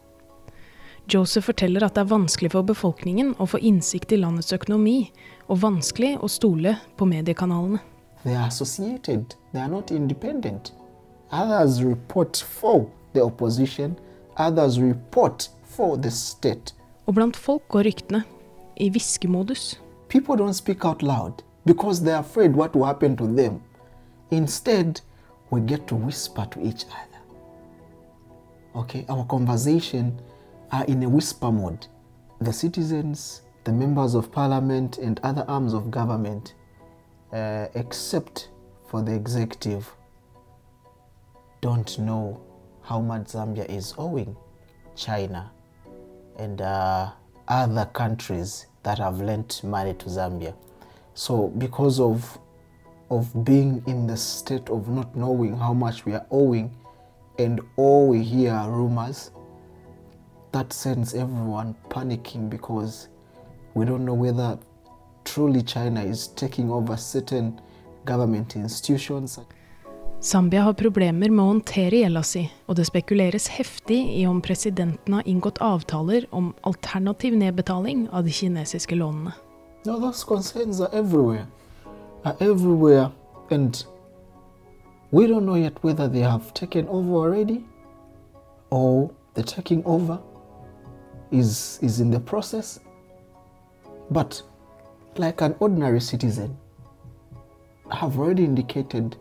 Joseph 1.10 1.48
forteller 1.48 1.82
at 1.82 1.96
det 1.96 2.04
er 2.04 2.12
vanskelig 2.12 2.52
for 2.54 2.62
befolkningen 2.62 3.34
å 3.42 3.48
få 3.50 3.58
innsikt 3.58 4.14
i 4.14 4.20
landets 4.22 4.54
økonomi, 4.54 5.10
og 5.50 5.58
vanskelig 5.64 6.12
å 6.22 6.30
stole 6.30 6.76
på 6.94 7.10
mediekanalene. 7.10 7.82
They 8.22 8.38
are 8.38 8.46
associated, 8.46 9.34
they 9.50 9.58
are 9.58 9.72
not 9.74 9.90
independent. 9.90 10.70
Others 11.32 11.82
report 11.82 12.38
for 12.46 12.86
the 13.12 13.26
opposition, 13.26 13.98
others 14.38 14.78
report 14.78 15.50
for 15.66 15.98
the 15.98 16.14
state. 16.14 16.78
Og 17.10 17.18
blant 17.18 17.34
folk 17.34 17.66
går 17.74 17.90
ryktene 17.90 18.22
i 18.78 18.86
hviskemodus. 18.94 19.80
People 20.06 20.38
don't 20.38 20.54
speak 20.54 20.84
out 20.86 21.02
loud 21.02 21.42
because 21.64 22.02
they're 22.02 22.20
afraid 22.20 22.52
what 22.52 22.74
will 22.74 22.84
happen 22.84 23.16
to 23.16 23.26
them. 23.26 23.62
Instead, 24.30 25.00
we 25.50 25.60
get 25.60 25.86
to 25.86 25.94
whisper 25.94 26.46
to 26.50 26.60
each 26.66 26.84
other. 26.86 27.12
Okay, 28.74 29.04
our 29.08 29.24
conversation 29.26 30.20
are 30.70 30.84
in 30.86 31.02
a 31.02 31.08
whisper 31.08 31.52
mode. 31.52 31.86
The 32.40 32.52
citizens, 32.52 33.42
the 33.64 33.72
members 33.72 34.14
of 34.14 34.32
parliament, 34.32 34.98
and 34.98 35.20
other 35.22 35.44
arms 35.46 35.74
of 35.74 35.90
government, 35.90 36.54
uh, 37.32 37.66
except 37.74 38.48
for 38.88 39.02
the 39.02 39.14
executive, 39.14 39.94
don't 41.60 41.98
know 41.98 42.40
how 42.80 43.00
much 43.00 43.28
Zambia 43.28 43.68
is 43.68 43.94
owing 43.98 44.36
China 44.96 45.52
and 46.38 46.60
uh, 46.60 47.10
other 47.48 47.84
countries 47.92 48.66
that 48.82 48.98
have 48.98 49.20
lent 49.20 49.62
money 49.62 49.94
to 49.94 50.06
Zambia. 50.06 50.54
So, 51.14 51.48
because 51.48 52.00
of 52.00 52.38
of 53.10 53.44
being 53.44 53.82
in 53.86 54.06
the 54.06 54.16
state 54.16 54.70
of 54.70 54.88
not 54.88 55.14
knowing 55.14 55.54
how 55.54 55.74
much 55.74 56.06
we 56.06 56.14
are 56.14 56.26
owing, 56.30 56.70
and 57.38 57.60
all 57.76 58.08
we 58.08 58.22
hear 58.22 58.52
are 58.52 58.70
rumors, 58.70 59.30
that 60.52 60.72
sends 60.72 61.14
everyone 61.14 61.74
panicking 61.90 62.48
because 62.48 63.08
we 63.74 63.84
don't 63.84 64.04
know 64.04 64.14
whether 64.14 64.58
truly 65.24 65.62
China 65.62 66.02
is 66.02 66.28
taking 66.28 66.70
over 66.70 66.96
certain 66.96 67.60
government 68.04 68.56
institutions. 68.56 69.38
Zambia 70.22 70.62
har 70.62 70.72
problemer 70.78 71.30
med 71.30 71.42
å 71.42 71.48
håndtere 71.48 72.04
gjelda 72.04 72.22
si, 72.22 72.44
og 72.70 72.76
det 72.78 72.86
spekuleres 72.86 73.48
heftig 73.50 73.98
i 74.20 74.22
om 74.30 74.38
presidenten 74.40 75.16
har 75.18 75.26
inngått 75.26 75.58
avtaler 75.58 76.28
om 76.30 76.52
alternativ 76.62 77.34
nedbetaling 77.36 78.06
av 78.12 78.24
de 78.24 78.30
kinesiske 78.30 78.94
lånene. 78.94 79.34
No, 79.84 79.98
those 79.98 80.22
concerns 80.22 80.80
are 80.80 80.90
everywhere, 80.92 81.48
are 82.24 82.36
everywhere, 82.38 83.10
and 83.50 83.84
we 85.10 85.26
don't 85.26 85.44
know 85.44 85.56
yet 85.56 85.82
whether 85.82 86.06
they 86.06 86.20
have 86.20 86.54
taken 86.54 86.86
over 86.86 87.14
already, 87.14 87.64
or 88.70 89.10
the 89.34 89.42
taking 89.42 89.84
over 89.84 90.20
is 91.32 91.80
is 91.82 91.98
in 91.98 92.12
the 92.12 92.20
process. 92.20 92.78
But 94.10 94.40
like 95.16 95.40
an 95.40 95.56
ordinary 95.58 96.00
citizen, 96.00 96.56
I 97.90 97.96
have 97.96 98.18
already 98.20 98.44
indicated 98.44 99.16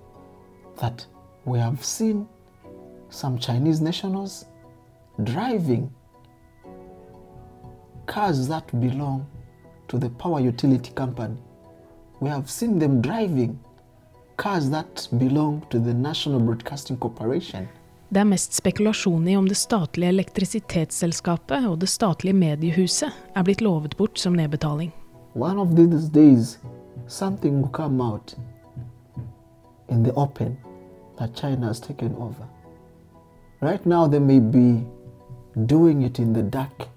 that 0.80 1.06
we 1.46 1.58
have 1.58 1.84
seen 1.84 2.28
some 3.10 3.40
Chinese 3.40 3.82
nationals 3.82 4.46
driving 5.24 5.92
cars 8.06 8.48
that 8.48 8.68
belong 8.80 9.26
to 9.92 10.00
the 10.00 10.10
power 10.10 10.40
utility 10.40 10.92
company. 10.92 11.36
We 12.20 12.30
have 12.30 12.50
seen 12.50 12.80
them 12.80 13.02
driving 13.02 13.60
cars 14.38 14.70
that 14.70 15.10
belong 15.12 15.66
to 15.70 15.80
the 15.80 15.94
National 15.94 16.40
Broadcasting 16.40 16.98
Corporation. 16.98 17.68
Det 18.10 18.20
er 18.20 18.24
mest 18.24 18.54
spekulasjon 18.54 19.28
i 19.28 19.38
om 19.38 19.48
det 19.48 19.56
statlige 19.56 20.10
elektrisitetsselskapet 20.10 21.68
og 21.68 21.78
det 21.80 21.88
statlige 21.90 22.36
mediehuset 22.36 23.12
er 23.36 23.44
blitt 23.44 23.62
lovet 23.62 23.98
bort 23.98 24.20
som 24.20 24.36
nedbetaling. 24.36 24.92
One 25.36 25.60
of 25.60 25.76
these 25.76 26.10
days, 26.10 26.58
something 27.08 27.62
will 27.62 27.72
come 27.72 28.04
out 28.04 28.36
in 29.90 30.04
the 30.04 30.12
open 30.16 30.58
that 31.18 31.36
China 31.36 31.68
has 31.68 31.80
taken 31.80 32.16
over. 32.16 32.48
Right 33.62 33.86
now, 33.86 34.08
they 34.08 34.20
may 34.20 34.40
be 34.40 34.84
doing 35.66 36.04
it 36.04 36.20
in 36.20 36.34
the 36.34 36.44
dark, 36.44 36.88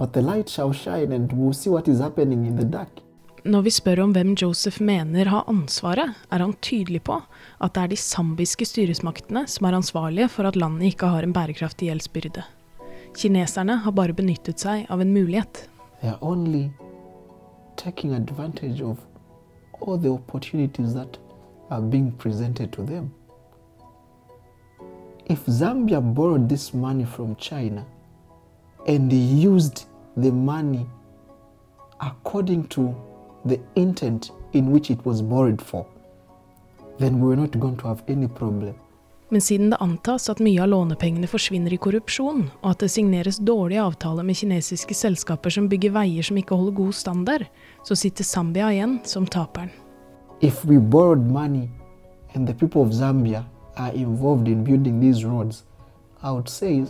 but 0.00 0.14
the 0.16 0.22
light 0.24 0.48
shall 0.48 0.72
shine 0.72 1.12
and 1.12 1.32
we'll 1.36 1.52
see 1.52 1.70
what 1.70 1.88
is 1.88 2.00
happening 2.00 2.46
in 2.48 2.56
the 2.56 2.64
dark. 2.64 3.02
Når 3.44 3.62
vi 3.62 3.70
spør 3.72 4.00
om 4.02 4.12
hvem 4.12 4.34
Joseph 4.36 4.80
mener 4.84 5.28
har 5.28 5.44
ansvaret, 5.48 6.16
er 6.32 6.38
han 6.42 6.54
tydelig 6.60 7.02
på 7.04 7.20
at 7.60 7.74
det 7.74 7.82
er 7.82 7.92
de 7.92 7.96
zambiske 7.96 8.64
styresmaktene 8.68 9.46
som 9.48 9.68
er 9.68 9.76
ansvarlige 9.76 10.28
for 10.28 10.48
at 10.48 10.56
landet 10.56 10.90
ikke 10.92 11.12
har 11.12 11.24
en 11.24 11.32
bærekraftig 11.36 11.88
gjeldsbyrde. 11.88 12.42
Kineserne 13.16 13.76
har 13.84 13.92
bare 13.92 14.16
benyttet 14.16 14.60
seg 14.60 14.88
av 14.90 15.00
en 15.04 15.12
mulighet. 15.12 15.68
They 16.00 16.10
are 16.10 16.18
only 16.20 16.70
taking 17.76 18.14
advantage 18.14 18.82
of 18.82 18.98
all 19.80 19.96
the 20.00 20.10
opportunities 20.10 20.92
that 20.94 21.18
are 21.70 21.82
being 21.82 22.12
presented 22.18 22.72
to 22.72 22.86
them. 22.86 23.10
if 25.30 25.46
Zambia 25.46 26.00
borrowed 26.00 26.48
this 26.48 26.74
money 26.74 27.04
from 27.04 27.36
China 27.36 27.86
and 28.88 29.12
used 29.12 29.86
the 30.16 30.32
money 30.32 30.86
according 32.00 32.64
to 32.64 32.94
the 33.44 33.60
intent 33.74 34.32
in 34.52 34.72
which 34.72 34.90
it 34.90 35.04
was 35.06 35.22
borrowed 35.22 35.62
for, 35.62 35.86
then 36.98 37.20
we're 37.20 37.36
not 37.36 37.58
going 37.60 37.76
to 37.76 37.88
have 37.88 38.02
any 38.08 38.28
problem. 38.28 38.74
Men 39.32 39.40
siden 39.40 39.70
det 39.70 39.76
antas 39.80 40.28
at 40.28 40.40
mye 40.42 40.62
av 40.62 40.68
lånepengene 40.68 41.28
forsvinner 41.30 41.72
i 41.72 41.78
korrupsjon, 41.78 42.48
og 42.62 42.70
at 42.72 42.80
det 42.82 42.88
signeres 42.90 43.38
dårlige 43.38 43.82
avtaler 43.82 44.26
med 44.26 44.34
kinesiske 44.36 44.94
selskaper 44.94 45.54
som 45.54 45.68
bygger 45.70 45.94
veier 45.94 46.26
som 46.26 46.40
ikke 46.40 46.58
holder 46.58 46.74
god 46.80 46.96
standard, 46.98 47.44
så 47.86 47.94
sitter 47.94 48.26
Zambia 48.26 48.72
igjen 48.74 48.98
som 49.06 49.28
taperen. 49.30 49.70
If 50.40 50.64
we 50.64 50.80
borrowed 50.80 51.30
money 51.30 51.68
and 52.34 52.48
the 52.48 52.54
people 52.54 52.82
of 52.82 52.90
Zambia 52.92 53.44
are 53.76 53.92
involved 53.94 54.48
in 54.48 54.64
building 54.64 55.00
these 55.00 55.24
roads, 55.24 55.62
I 56.22 56.32
would 56.32 56.48
say 56.48 56.84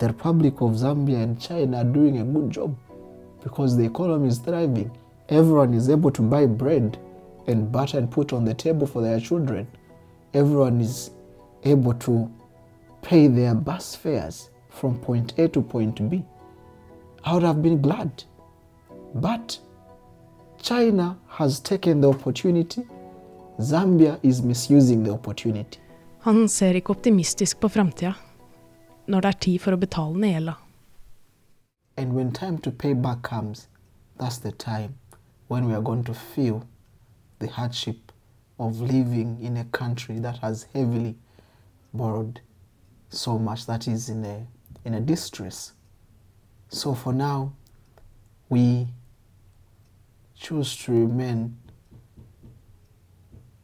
the 0.00 0.06
Republic 0.08 0.54
of 0.62 0.70
Zambia 0.72 1.22
and 1.22 1.38
China 1.38 1.78
are 1.78 1.84
doing 1.84 2.18
a 2.18 2.24
good 2.24 2.50
job 2.50 2.74
because 3.42 3.76
the 3.76 3.84
economy 3.84 4.28
is 4.28 4.38
thriving. 4.38 4.90
Everyone 5.28 5.74
is 5.74 5.90
able 5.90 6.10
to 6.12 6.22
buy 6.22 6.46
bread 6.46 6.98
and 7.46 7.70
butter 7.70 7.98
and 7.98 8.10
put 8.10 8.32
on 8.32 8.44
the 8.46 8.54
table 8.54 8.86
for 8.86 9.02
their 9.02 9.20
children. 9.20 9.66
Everyone 10.32 10.80
is 10.80 11.10
able 11.64 11.92
to 11.94 12.30
pay 13.02 13.26
their 13.26 13.54
bus 13.54 13.94
fares 13.94 14.50
from 14.70 14.98
point 14.98 15.38
A 15.38 15.48
to 15.48 15.60
point 15.60 16.10
B. 16.10 16.24
I 17.24 17.34
would 17.34 17.42
have 17.42 17.62
been 17.62 17.82
glad. 17.82 18.24
But 19.14 19.58
China 20.62 21.18
has 21.28 21.60
taken 21.60 22.00
the 22.00 22.08
opportunity. 22.08 22.82
Zambia 23.58 24.18
is 24.22 24.42
misusing 24.42 25.04
the 25.04 25.12
opportunity. 25.12 25.78
Han 26.20 26.48
ser 26.48 26.74
ikke 26.74 26.90
optimistisk 26.90 27.60
på 27.60 27.68
framtida, 27.68 28.14
når 29.10 29.20
det 29.20 29.28
er 29.28 29.40
tid 29.44 29.58
for 29.58 29.74
å 29.74 29.80
betale 29.80 30.18
ned 30.22 30.34
gjelda. 30.36 30.56
And 31.96 32.14
when 32.14 32.32
time 32.32 32.58
to 32.58 32.70
pay 32.70 32.94
back 32.94 33.22
comes, 33.22 33.66
that's 34.18 34.38
the 34.38 34.52
time 34.52 34.94
when 35.48 35.66
we 35.66 35.74
are 35.74 35.82
going 35.82 36.04
to 36.04 36.14
feel 36.14 36.62
the 37.40 37.48
hardship 37.48 38.12
of 38.58 38.80
living 38.80 39.38
in 39.40 39.56
a 39.56 39.64
country 39.64 40.18
that 40.20 40.38
has 40.38 40.66
heavily 40.74 41.16
borrowed 41.92 42.40
so 43.08 43.38
much 43.38 43.66
that 43.66 43.88
is 43.88 44.08
in 44.08 44.24
a, 44.24 44.46
in 44.84 44.94
a 44.94 45.00
distress. 45.00 45.72
So 46.68 46.94
for 46.94 47.12
now, 47.12 47.52
we 48.48 48.88
choose 50.36 50.76
to 50.84 50.92
remain 50.92 51.56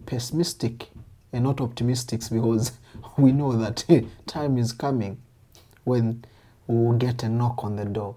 pessimistic 0.06 0.90
and 1.32 1.44
not 1.44 1.60
optimistic 1.60 2.22
because 2.30 2.72
we 3.16 3.32
know 3.32 3.52
that 3.52 3.84
time 4.26 4.58
is 4.58 4.72
coming 4.72 5.20
when 5.86 6.22
we 6.66 6.74
will 6.74 6.98
get 6.98 7.24
a 7.24 7.28
knock 7.28 7.64
on 7.64 7.76
the 7.76 7.84
door. 7.84 8.14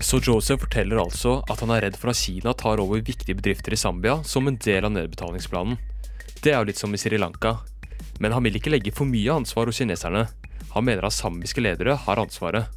Så 0.00 0.18
Joseph 0.22 0.60
forteller 0.60 1.00
altså 1.02 1.40
at 1.50 1.60
han 1.60 1.70
er 1.74 1.82
redd 1.84 1.96
for 1.98 2.12
at 2.12 2.16
Kina 2.16 2.54
tar 2.54 2.80
over 2.80 3.02
viktige 3.02 3.36
bedrifter 3.36 3.74
i 3.74 3.76
Zambia 3.76 4.22
som 4.24 4.46
en 4.48 4.56
del 4.56 4.86
av 4.86 4.94
nedbetalingsplanen. 4.94 5.76
Det 6.42 6.52
er 6.52 6.60
jo 6.60 6.68
litt 6.70 6.78
som 6.78 6.94
i 6.94 7.00
Sri 7.00 7.18
Lanka. 7.18 7.58
Men 8.22 8.32
han 8.32 8.46
vil 8.46 8.56
ikke 8.58 8.72
legge 8.72 8.94
for 8.94 9.10
mye 9.10 9.34
ansvar 9.34 9.68
hos 9.68 9.82
kineserne. 9.82 10.24
Han 10.72 10.86
mener 10.86 11.06
at 11.06 11.16
zambiske 11.16 11.62
ledere 11.62 11.98
har 12.06 12.22
ansvaret. 12.22 12.70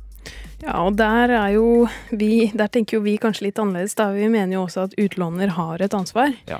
Ja, 0.61 0.81
og 0.83 0.97
der 0.99 1.31
er 1.33 1.47
jo 1.55 1.87
vi 2.11 2.51
Der 2.53 2.69
tenker 2.69 2.99
jo 2.99 3.05
vi 3.05 3.15
kanskje 3.17 3.47
litt 3.47 3.59
annerledes. 3.61 3.95
Da. 3.97 4.11
Vi 4.13 4.27
mener 4.29 4.59
jo 4.59 4.65
også 4.67 4.87
at 4.89 4.97
utlåner 4.99 5.53
har 5.57 5.81
et 5.81 5.93
ansvar. 5.97 6.33
Ja. 6.49 6.59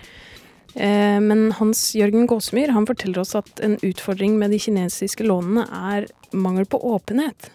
Eh, 0.75 1.20
men 1.20 1.50
Hans 1.58 1.92
Jørgen 1.98 2.28
Gåsemyr 2.30 2.72
han 2.75 2.88
forteller 2.88 3.24
oss 3.24 3.36
at 3.36 3.60
en 3.63 3.78
utfordring 3.84 4.38
med 4.40 4.54
de 4.54 4.60
kinesiske 4.62 5.25
lånene 5.28 5.66
er 5.68 6.08
mangel 6.32 6.68
på 6.70 6.80
åpenhet. 6.94 7.50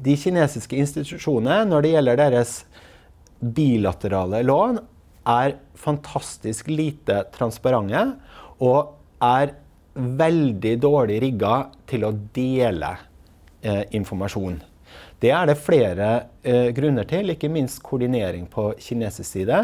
De 0.00 0.16
kinesiske 0.16 0.78
institusjonene, 0.80 1.66
når 1.68 1.84
det 1.84 1.92
gjelder 1.94 2.20
deres 2.22 2.54
bilaterale 3.40 4.40
lån, 4.46 4.80
er 5.28 5.58
fantastisk 5.76 6.70
lite 6.72 7.22
transparente 7.34 8.06
og 8.64 8.96
er 9.20 9.52
veldig 9.94 10.74
dårlig 10.80 11.20
rigga 11.26 11.54
til 11.90 12.06
å 12.08 12.14
dele 12.34 12.94
eh, 13.60 13.84
informasjon. 13.96 14.60
Det 15.20 15.30
er 15.36 15.50
det 15.50 15.58
flere 15.60 16.08
eh, 16.48 16.70
grunner 16.72 17.04
til, 17.08 17.34
ikke 17.34 17.50
minst 17.52 17.82
koordinering 17.84 18.46
på 18.48 18.70
kinesisk 18.80 19.28
side. 19.28 19.58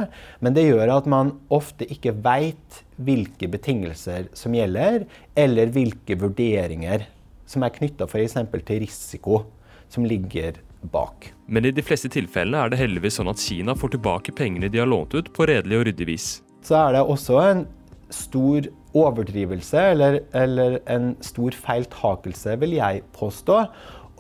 Men 0.45 0.57
det 0.57 0.66
gjør 0.66 0.92
at 0.99 1.09
man 1.09 1.33
ofte 1.49 1.88
ikke 1.88 2.12
veit 2.25 2.83
hvilke 3.01 3.49
betingelser 3.49 4.29
som 4.37 4.57
gjelder, 4.57 5.07
eller 5.37 5.73
hvilke 5.73 6.19
vurderinger 6.21 7.07
som 7.49 7.64
er 7.64 7.73
knytta 7.73 8.09
f.eks. 8.11 8.37
til 8.37 8.83
risiko 8.85 9.45
som 9.88 10.05
ligger 10.05 10.59
bak. 10.92 11.31
Men 11.47 11.64
i 11.64 11.73
de 11.73 11.85
fleste 11.85 12.11
tilfellene 12.12 12.61
er 12.61 12.73
det 12.73 12.81
heldigvis 12.83 13.16
sånn 13.16 13.31
at 13.33 13.40
Kina 13.40 13.77
får 13.79 13.95
tilbake 13.97 14.35
pengene 14.37 14.69
de 14.73 14.83
har 14.83 14.90
lånt 14.90 15.16
ut 15.16 15.31
på 15.33 15.47
redelig 15.49 15.79
og 15.79 15.87
ryddig 15.88 16.09
vis. 16.11 16.27
Så 16.66 16.77
er 16.83 16.99
det 16.99 17.07
også 17.07 17.38
en 17.40 17.64
stor 18.12 18.69
overdrivelse, 18.97 19.81
eller, 19.95 20.21
eller 20.37 20.79
en 20.92 21.14
stor 21.25 21.57
feiltakelse, 21.64 22.59
vil 22.61 22.77
jeg 22.77 23.03
påstå, 23.16 23.62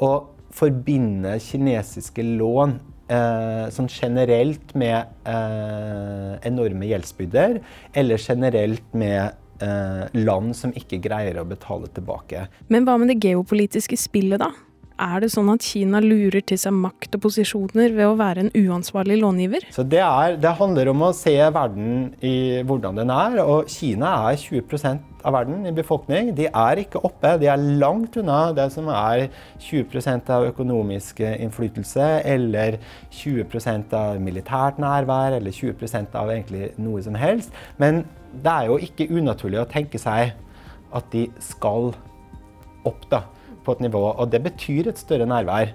å 0.04 0.10
forbinde 0.56 1.36
kinesiske 1.42 2.24
lån 2.36 2.78
eh, 3.12 3.66
sånn 3.74 3.90
generelt 3.92 4.74
med 4.78 5.12
eh, 5.28 6.36
enorme 6.48 6.88
gjeldsbyrder, 6.90 7.58
eller 7.96 8.22
generelt 8.22 8.94
med 8.96 9.36
eh, 9.64 10.04
land 10.16 10.56
som 10.58 10.74
ikke 10.76 11.00
greier 11.04 11.40
å 11.40 11.46
betale 11.48 11.90
tilbake. 11.96 12.46
Men 12.72 12.88
hva 12.88 12.96
med 13.00 13.12
det 13.12 13.20
geopolitiske 13.22 13.98
spillet, 14.00 14.40
da? 14.42 14.52
Er 14.96 15.20
det 15.20 15.28
sånn 15.28 15.50
at 15.52 15.60
Kina 15.60 16.00
lurer 16.00 16.40
til 16.40 16.56
seg 16.56 16.72
makt 16.72 17.18
og 17.18 17.26
posisjoner 17.26 17.92
ved 17.92 18.06
å 18.08 18.14
være 18.16 18.46
en 18.46 18.54
uansvarlig 18.56 19.18
långiver? 19.20 19.66
Det, 19.76 20.00
er, 20.00 20.38
det 20.40 20.52
handler 20.56 20.88
om 20.88 21.04
å 21.04 21.10
se 21.16 21.34
verden 21.36 22.14
i 22.24 22.62
hvordan 22.64 23.02
den 23.02 23.12
er. 23.12 23.36
Og 23.44 23.68
Kina 23.68 24.14
er 24.30 24.40
20% 24.40 25.20
av 25.28 25.36
verden 25.36 25.68
i 25.68 25.74
befolkning. 25.76 26.32
De 26.38 26.48
er 26.48 26.80
ikke 26.80 27.04
oppe. 27.04 27.34
De 27.42 27.50
er 27.52 27.66
langt 27.82 28.16
unna 28.16 28.54
det 28.56 28.70
som 28.72 28.88
er 28.88 29.26
20% 29.66 30.32
av 30.32 30.48
økonomisk 30.48 31.20
innflytelse, 31.26 32.08
eller 32.24 32.80
20% 33.12 33.92
av 34.00 34.16
militært 34.24 34.80
nærvær, 34.80 35.36
eller 35.36 35.52
20% 35.52 36.16
av 36.16 36.32
egentlig 36.38 36.72
noe 36.80 37.04
som 37.04 37.20
helst. 37.20 37.52
Men 37.76 38.06
det 38.32 38.58
er 38.62 38.72
jo 38.72 38.80
ikke 38.80 39.10
unaturlig 39.12 39.60
å 39.60 39.68
tenke 39.68 40.00
seg 40.00 40.32
at 40.96 41.12
de 41.12 41.28
skal 41.52 41.92
opp, 42.86 43.10
da 43.12 43.26
på 43.66 43.76
et 43.76 43.84
nivå. 43.84 44.02
Og 44.14 44.30
det 44.32 44.42
betyr 44.46 44.92
et 44.92 45.02
større 45.02 45.28
nærvær. 45.28 45.74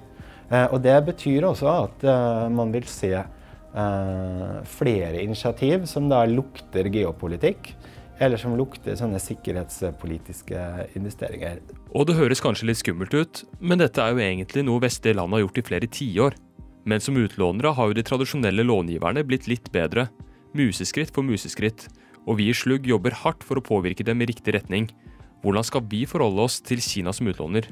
Eh, 0.51 0.67
og 0.71 0.81
det 0.83 0.97
betyr 1.07 1.47
også 1.47 1.69
at 1.71 2.03
eh, 2.07 2.47
man 2.51 2.73
vil 2.73 2.87
se 2.89 3.13
eh, 3.15 4.57
flere 4.67 5.23
initiativ 5.23 5.87
som 5.89 6.09
da 6.11 6.23
lukter 6.27 6.91
geopolitikk. 6.91 7.73
Eller 8.21 8.37
som 8.37 8.53
lukter 8.53 8.93
sånne 8.93 9.17
sikkerhetspolitiske 9.17 10.65
investeringer. 10.99 11.61
Og 11.89 12.05
det 12.05 12.19
høres 12.19 12.43
kanskje 12.43 12.67
litt 12.69 12.77
skummelt 12.77 13.15
ut, 13.17 13.41
men 13.57 13.81
dette 13.81 14.03
er 14.03 14.13
jo 14.13 14.21
egentlig 14.21 14.61
noe 14.67 14.83
vestlige 14.83 15.17
land 15.17 15.33
har 15.33 15.41
gjort 15.41 15.57
i 15.57 15.63
flere 15.65 15.89
tiår. 15.89 16.37
Men 16.85 17.01
som 17.01 17.17
utlånere 17.17 17.73
har 17.77 17.89
jo 17.89 17.97
de 17.97 18.05
tradisjonelle 18.05 18.65
långiverne 18.65 19.25
blitt 19.25 19.49
litt 19.49 19.71
bedre. 19.73 20.07
Museskritt 20.57 21.09
for 21.15 21.25
museskritt. 21.25 21.87
Og 22.29 22.37
vi 22.37 22.51
i 22.51 22.57
Slugg 22.57 22.85
jobber 22.85 23.15
hardt 23.23 23.41
for 23.45 23.57
å 23.57 23.65
påvirke 23.65 24.05
dem 24.05 24.21
i 24.21 24.29
riktig 24.29 24.53
retning. 24.53 24.91
Hvordan 25.41 25.65
skal 25.65 25.85
vi 25.89 26.03
forholde 26.05 26.45
oss 26.45 26.59
til 26.61 26.81
Kina 26.85 27.13
som 27.13 27.29
utlåner? 27.31 27.65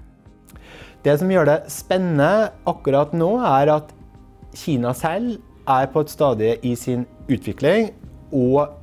Det 1.05 1.15
som 1.19 1.31
gjør 1.31 1.47
det 1.47 1.59
spennende 1.71 2.49
akkurat 2.67 3.13
nå, 3.15 3.31
er 3.45 3.71
at 3.77 3.93
Kina 4.57 4.91
selv 4.97 5.38
er 5.69 5.88
på 5.93 6.03
et 6.03 6.12
stadie 6.12 6.57
i 6.65 6.73
sin 6.79 7.05
utvikling 7.29 7.91
og 8.33 8.75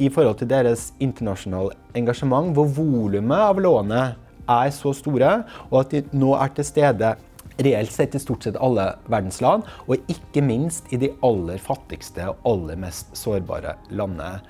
i 0.00 0.08
forhold 0.08 0.38
til 0.40 0.48
deres 0.50 0.90
internasjonale 1.02 1.74
engasjement, 1.98 2.54
hvor 2.56 2.70
volumet 2.72 3.44
av 3.50 3.60
lånet 3.60 4.18
er 4.50 4.72
så 4.74 4.94
store, 4.96 5.42
og 5.70 5.82
at 5.82 5.92
de 5.92 6.18
nå 6.18 6.32
er 6.38 6.54
til 6.56 6.66
stede 6.66 7.12
reelt 7.62 7.92
sett 7.92 8.16
i 8.16 8.20
stort 8.22 8.46
sett 8.46 8.58
alle 8.64 8.86
verdensland, 9.12 9.66
og 9.86 10.12
ikke 10.12 10.42
minst 10.44 10.88
i 10.92 10.98
de 11.00 11.12
aller 11.26 11.60
fattigste 11.62 12.30
og 12.30 12.46
aller 12.48 12.80
mest 12.80 13.12
sårbare 13.18 13.76
landene. 13.92 14.40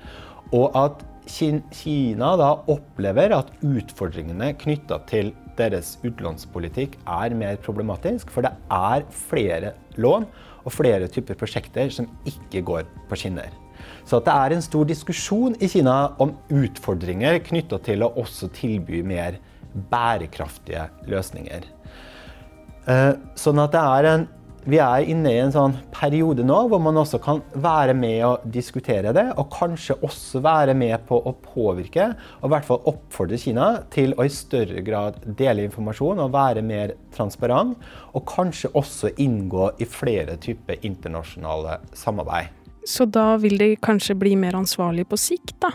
Og 0.55 0.71
at 0.77 1.03
Kina 1.29 2.33
da 2.39 2.49
opplever 2.71 3.33
at 3.35 3.51
utfordringene 3.63 4.51
knytta 4.59 4.99
til 5.09 5.31
deres 5.57 5.95
utlånspolitikk 6.03 6.97
er 7.05 7.35
mer 7.37 7.59
problematisk, 7.63 8.31
for 8.33 8.45
det 8.45 8.53
er 8.73 9.05
flere 9.13 9.73
lån 10.01 10.25
og 10.63 10.73
flere 10.73 11.09
typer 11.11 11.37
prosjekter 11.39 11.91
som 11.93 12.09
ikke 12.29 12.63
går 12.65 12.87
på 13.09 13.19
skinner. 13.19 13.51
Så 14.07 14.19
det 14.23 14.33
er 14.33 14.55
en 14.55 14.63
stor 14.63 14.87
diskusjon 14.87 15.55
i 15.63 15.69
Kina 15.71 16.13
om 16.23 16.35
utfordringer 16.51 17.39
knytta 17.47 17.79
til 17.83 18.03
å 18.03 18.13
også 18.19 18.51
tilby 18.55 19.01
mer 19.05 19.39
bærekraftige 19.91 20.87
løsninger. 21.09 21.65
Eh, 22.83 23.11
sånn 23.39 23.61
at 23.63 23.73
det 23.73 23.83
er 23.97 24.09
en 24.11 24.25
vi 24.69 24.79
er 24.79 25.05
inne 25.11 25.31
i 25.31 25.41
en 25.43 25.53
sånn 25.53 25.75
periode 25.93 26.45
nå 26.45 26.59
hvor 26.71 26.81
man 26.83 26.97
også 26.99 27.19
kan 27.23 27.41
være 27.59 27.95
med 27.97 28.19
og 28.27 28.47
diskutere 28.53 29.13
det, 29.15 29.25
og 29.39 29.51
kanskje 29.53 29.97
også 30.05 30.41
være 30.43 30.75
med 30.77 31.05
på 31.09 31.19
å 31.19 31.35
påvirke, 31.43 32.09
og 32.41 32.47
i 32.47 32.53
hvert 32.53 32.67
fall 32.67 32.81
oppfordre 32.89 33.39
Kina 33.41 33.69
til 33.93 34.15
å 34.17 34.25
i 34.27 34.33
større 34.33 34.83
grad 34.85 35.19
dele 35.39 35.67
informasjon 35.67 36.23
og 36.23 36.33
være 36.35 36.63
mer 36.65 36.95
transparent, 37.15 37.77
og 38.13 38.27
kanskje 38.29 38.71
også 38.77 39.13
inngå 39.21 39.73
i 39.83 39.87
flere 39.89 40.37
typer 40.41 40.83
internasjonale 40.87 41.79
samarbeid. 41.97 42.51
Så 42.87 43.07
da 43.07 43.37
vil 43.39 43.55
det 43.59 43.77
kanskje 43.83 44.17
bli 44.19 44.35
mer 44.39 44.57
ansvarlig 44.59 45.07
på 45.07 45.19
sikt, 45.19 45.55
da? 45.63 45.71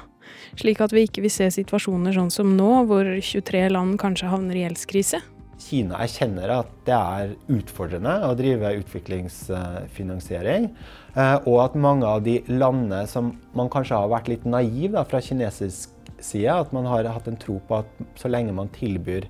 Slik 0.58 0.80
at 0.84 0.92
vi 0.92 1.06
ikke 1.06 1.22
vil 1.24 1.32
se 1.32 1.48
situasjoner 1.54 2.16
sånn 2.16 2.32
som 2.32 2.52
nå, 2.56 2.70
hvor 2.88 3.08
23 3.08 3.68
land 3.72 3.96
kanskje 4.00 4.28
havner 4.32 4.58
i 4.58 4.64
gjeldskrise? 4.66 5.22
Kina 5.58 5.98
erkjenner 6.04 6.52
at 6.60 6.70
det 6.86 6.94
er 6.94 7.32
utfordrende 7.50 8.14
å 8.28 8.34
drive 8.38 8.70
utviklingsfinansiering. 8.78 10.70
eh, 11.16 11.36
Og 11.46 11.64
at 11.64 11.74
mange 11.74 12.06
av 12.06 12.22
de 12.22 12.40
landene 12.48 13.06
som 13.06 13.32
man 13.54 13.68
kanskje 13.68 13.96
har 13.96 14.08
vært 14.08 14.28
litt 14.28 14.44
naiv 14.44 14.92
da, 14.92 15.04
fra 15.04 15.20
kinesisk 15.20 15.90
side, 16.20 16.50
at 16.50 16.72
man 16.72 16.86
har 16.86 17.04
hatt 17.04 17.28
en 17.28 17.36
tro 17.36 17.60
på 17.68 17.82
at 17.82 17.86
så 18.16 18.28
lenge 18.28 18.52
man 18.54 18.68
tilbyr 18.68 19.26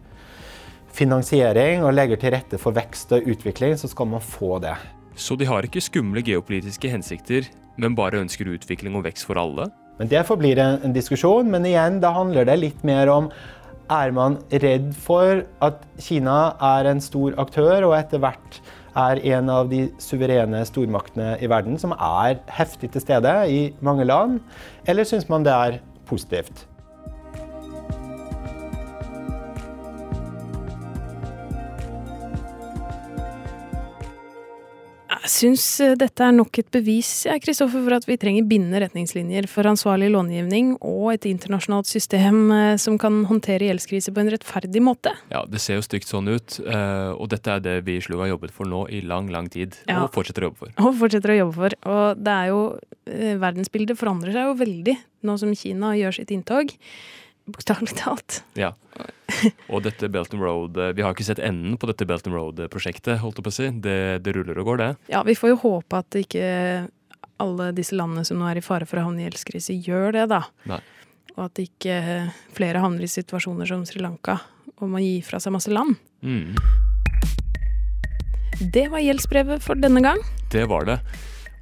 finansiering 0.92 1.84
og 1.84 1.94
legger 1.94 2.16
til 2.20 2.32
rette 2.34 2.58
for 2.60 2.72
vekst 2.76 3.12
og 3.12 3.26
utvikling, 3.28 3.76
så 3.76 3.88
skal 3.88 4.06
man 4.06 4.20
få 4.20 4.58
det. 4.62 4.76
Så 5.18 5.36
de 5.36 5.44
har 5.48 5.62
ikke 5.66 5.82
skumle 5.82 6.22
geopolitiske 6.22 6.90
hensikter, 6.90 7.48
men 7.76 7.94
bare 7.98 8.20
ønsker 8.22 8.50
utvikling 8.54 8.96
og 8.98 9.04
vekst 9.04 9.26
for 9.26 9.38
alle? 9.40 9.68
Men 9.98 10.08
Det 10.08 10.26
forblir 10.26 10.58
en, 10.62 10.78
en 10.86 10.94
diskusjon, 10.94 11.48
men 11.50 11.66
igjen, 11.66 12.00
da 12.02 12.12
handler 12.14 12.46
det 12.46 12.58
litt 12.60 12.84
mer 12.86 13.10
om 13.10 13.30
er 13.90 14.12
man 14.14 14.38
redd 14.52 14.92
for 14.96 15.42
at 15.64 15.84
Kina 16.00 16.38
er 16.76 16.88
en 16.90 17.00
stor 17.02 17.36
aktør 17.40 17.88
og 17.88 17.96
etter 17.98 18.22
hvert 18.22 18.60
er 18.98 19.20
en 19.34 19.50
av 19.52 19.68
de 19.70 19.84
suverene 20.02 20.64
stormaktene 20.66 21.36
i 21.42 21.48
verden 21.50 21.78
som 21.80 21.94
er 21.94 22.40
heftig 22.58 22.92
til 22.94 23.04
stede 23.04 23.34
i 23.52 23.60
mange 23.84 24.06
land, 24.08 24.40
eller 24.88 25.06
syns 25.08 25.28
man 25.30 25.46
det 25.46 25.54
er 25.54 25.78
positivt? 26.08 26.66
Jeg 35.28 35.34
syns 35.52 35.64
eh, 35.84 35.90
dette 36.00 36.24
er 36.24 36.32
nok 36.32 36.56
et 36.56 36.68
bevis 36.72 37.08
Kristoffer, 37.44 37.82
for 37.84 37.92
at 37.98 38.06
vi 38.08 38.14
trenger 38.16 38.46
bindende 38.48 38.80
retningslinjer 38.80 39.44
for 39.52 39.68
ansvarlig 39.68 40.06
långivning 40.14 40.70
og 40.80 41.10
et 41.12 41.26
internasjonalt 41.28 41.90
system 41.90 42.38
eh, 42.54 42.76
som 42.80 42.96
kan 43.00 43.18
håndtere 43.28 43.68
gjeldskrise 43.68 44.14
på 44.16 44.22
en 44.22 44.30
rettferdig 44.32 44.80
måte. 44.80 45.12
Ja, 45.28 45.42
det 45.44 45.60
ser 45.60 45.76
jo 45.76 45.84
stygt 45.84 46.08
sånn 46.08 46.30
ut, 46.32 46.56
eh, 46.64 47.10
og 47.12 47.28
dette 47.34 47.58
er 47.58 47.60
det 47.60 47.76
vi 47.84 47.98
i 47.98 48.04
Slug 48.06 48.24
har 48.24 48.32
jobbet 48.32 48.56
for 48.56 48.72
nå 48.72 48.86
i 48.88 49.02
lang, 49.04 49.28
lang 49.34 49.52
tid, 49.52 49.76
Ja. 49.84 50.06
og 50.06 50.16
fortsetter 50.16 50.46
å 50.46 50.48
jobbe 50.48 50.62
for. 50.64 50.72
Og 50.80 50.96
fortsetter 51.02 51.34
å 51.34 51.38
jobbe 51.42 51.56
for. 51.60 51.76
Og 51.92 52.24
det 52.24 52.38
er 52.38 52.52
jo 52.54 52.62
Verdensbildet 53.08 53.96
forandrer 53.96 54.34
seg 54.36 54.48
jo 54.50 54.56
veldig 54.60 54.94
nå 55.24 55.36
som 55.40 55.52
Kina 55.56 55.94
gjør 55.96 56.18
sitt 56.18 56.32
inntog. 56.34 56.74
Bokstavelig 57.48 57.94
talt. 57.96 58.42
Ja. 58.58 58.74
Og 59.72 59.82
dette 59.86 60.08
Belt 60.12 60.32
and 60.34 60.42
Road 60.42 60.76
eh, 60.80 60.90
Vi 60.96 61.02
har 61.04 61.14
ikke 61.14 61.24
sett 61.26 61.40
enden 61.44 61.78
på 61.80 61.88
dette 61.88 62.04
Belt 62.08 62.26
and 62.28 62.36
Road-prosjektet, 62.36 63.18
holdt 63.22 63.38
jeg 63.40 63.46
på 63.46 63.52
å 63.52 63.56
si. 63.56 63.68
Det, 63.84 63.96
det 64.24 64.34
ruller 64.36 64.58
og 64.60 64.68
går, 64.72 64.80
det. 64.82 64.88
Ja, 65.14 65.22
vi 65.24 65.36
får 65.38 65.54
jo 65.54 65.58
håpe 65.64 66.00
at 66.02 66.18
ikke 66.20 66.44
alle 67.38 67.70
disse 67.76 67.94
landene 67.96 68.24
som 68.26 68.40
nå 68.40 68.48
er 68.50 68.58
i 68.58 68.64
fare 68.64 68.86
for 68.88 68.98
å 68.98 69.04
havne 69.06 69.22
i 69.22 69.26
gjeldskrise, 69.28 69.76
gjør 69.86 70.12
det, 70.16 70.24
da. 70.32 70.42
Nei. 70.68 70.80
Og 71.36 71.44
at 71.46 71.60
ikke 71.62 71.98
flere 72.56 72.80
havner 72.82 73.06
i 73.06 73.10
situasjoner 73.12 73.68
som 73.70 73.84
Sri 73.86 74.02
Lanka 74.02 74.40
og 74.78 74.88
må 74.90 74.98
gi 75.04 75.20
fra 75.26 75.38
seg 75.42 75.54
masse 75.54 75.70
land. 75.70 75.94
Mm, 76.26 76.52
Det 78.74 78.88
var 78.90 78.98
gjeldsbrevet 79.04 79.62
for 79.62 79.78
denne 79.78 80.02
gang. 80.02 80.18
det 80.50 80.64
var 80.70 80.84
det. 80.88 80.98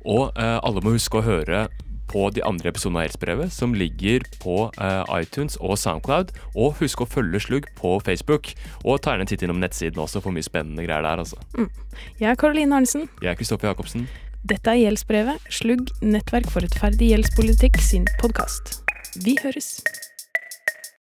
Og 0.07 0.31
eh, 0.39 0.59
alle 0.63 0.81
må 0.85 0.95
huske 0.95 1.19
å 1.19 1.25
høre 1.27 1.67
på 2.11 2.29
de 2.35 2.45
andre 2.47 2.71
episodene 2.73 3.03
av 3.03 3.07
Gjeldsbrevet, 3.07 3.53
som 3.55 3.75
ligger 3.77 4.27
på 4.43 4.59
eh, 4.83 5.15
iTunes 5.21 5.59
og 5.61 5.77
Soundcloud. 5.81 6.33
Og 6.55 6.77
husk 6.81 7.03
å 7.03 7.09
følge 7.11 7.43
Slugg 7.43 7.69
på 7.79 7.97
Facebook. 8.07 8.53
Og 8.85 9.01
ta 9.03 9.15
gjerne 9.15 9.27
en 9.27 9.33
titt 9.33 9.45
innom 9.47 9.63
nettsiden 9.63 10.03
også, 10.03 10.23
for 10.25 10.35
mye 10.35 10.47
spennende 10.47 10.87
greier 10.87 11.07
der, 11.07 11.25
altså. 11.25 11.41
Jeg 12.21 12.31
er 12.33 12.41
Karoline 12.41 12.79
Arnesen. 12.79 13.09
Jeg 13.23 13.35
er 13.35 13.39
Kristoffer 13.39 13.73
Jacobsen. 13.73 14.09
Dette 14.47 14.71
er 14.71 14.85
Gjeldsbrevet, 14.85 15.49
Slugg, 15.51 15.91
nettverk 16.05 16.51
for 16.53 16.63
rettferdig 16.63 17.11
gjeldspolitikk 17.15 17.81
sin 17.83 18.07
podkast. 18.23 18.79
Vi 19.25 19.35
høres. 19.43 19.81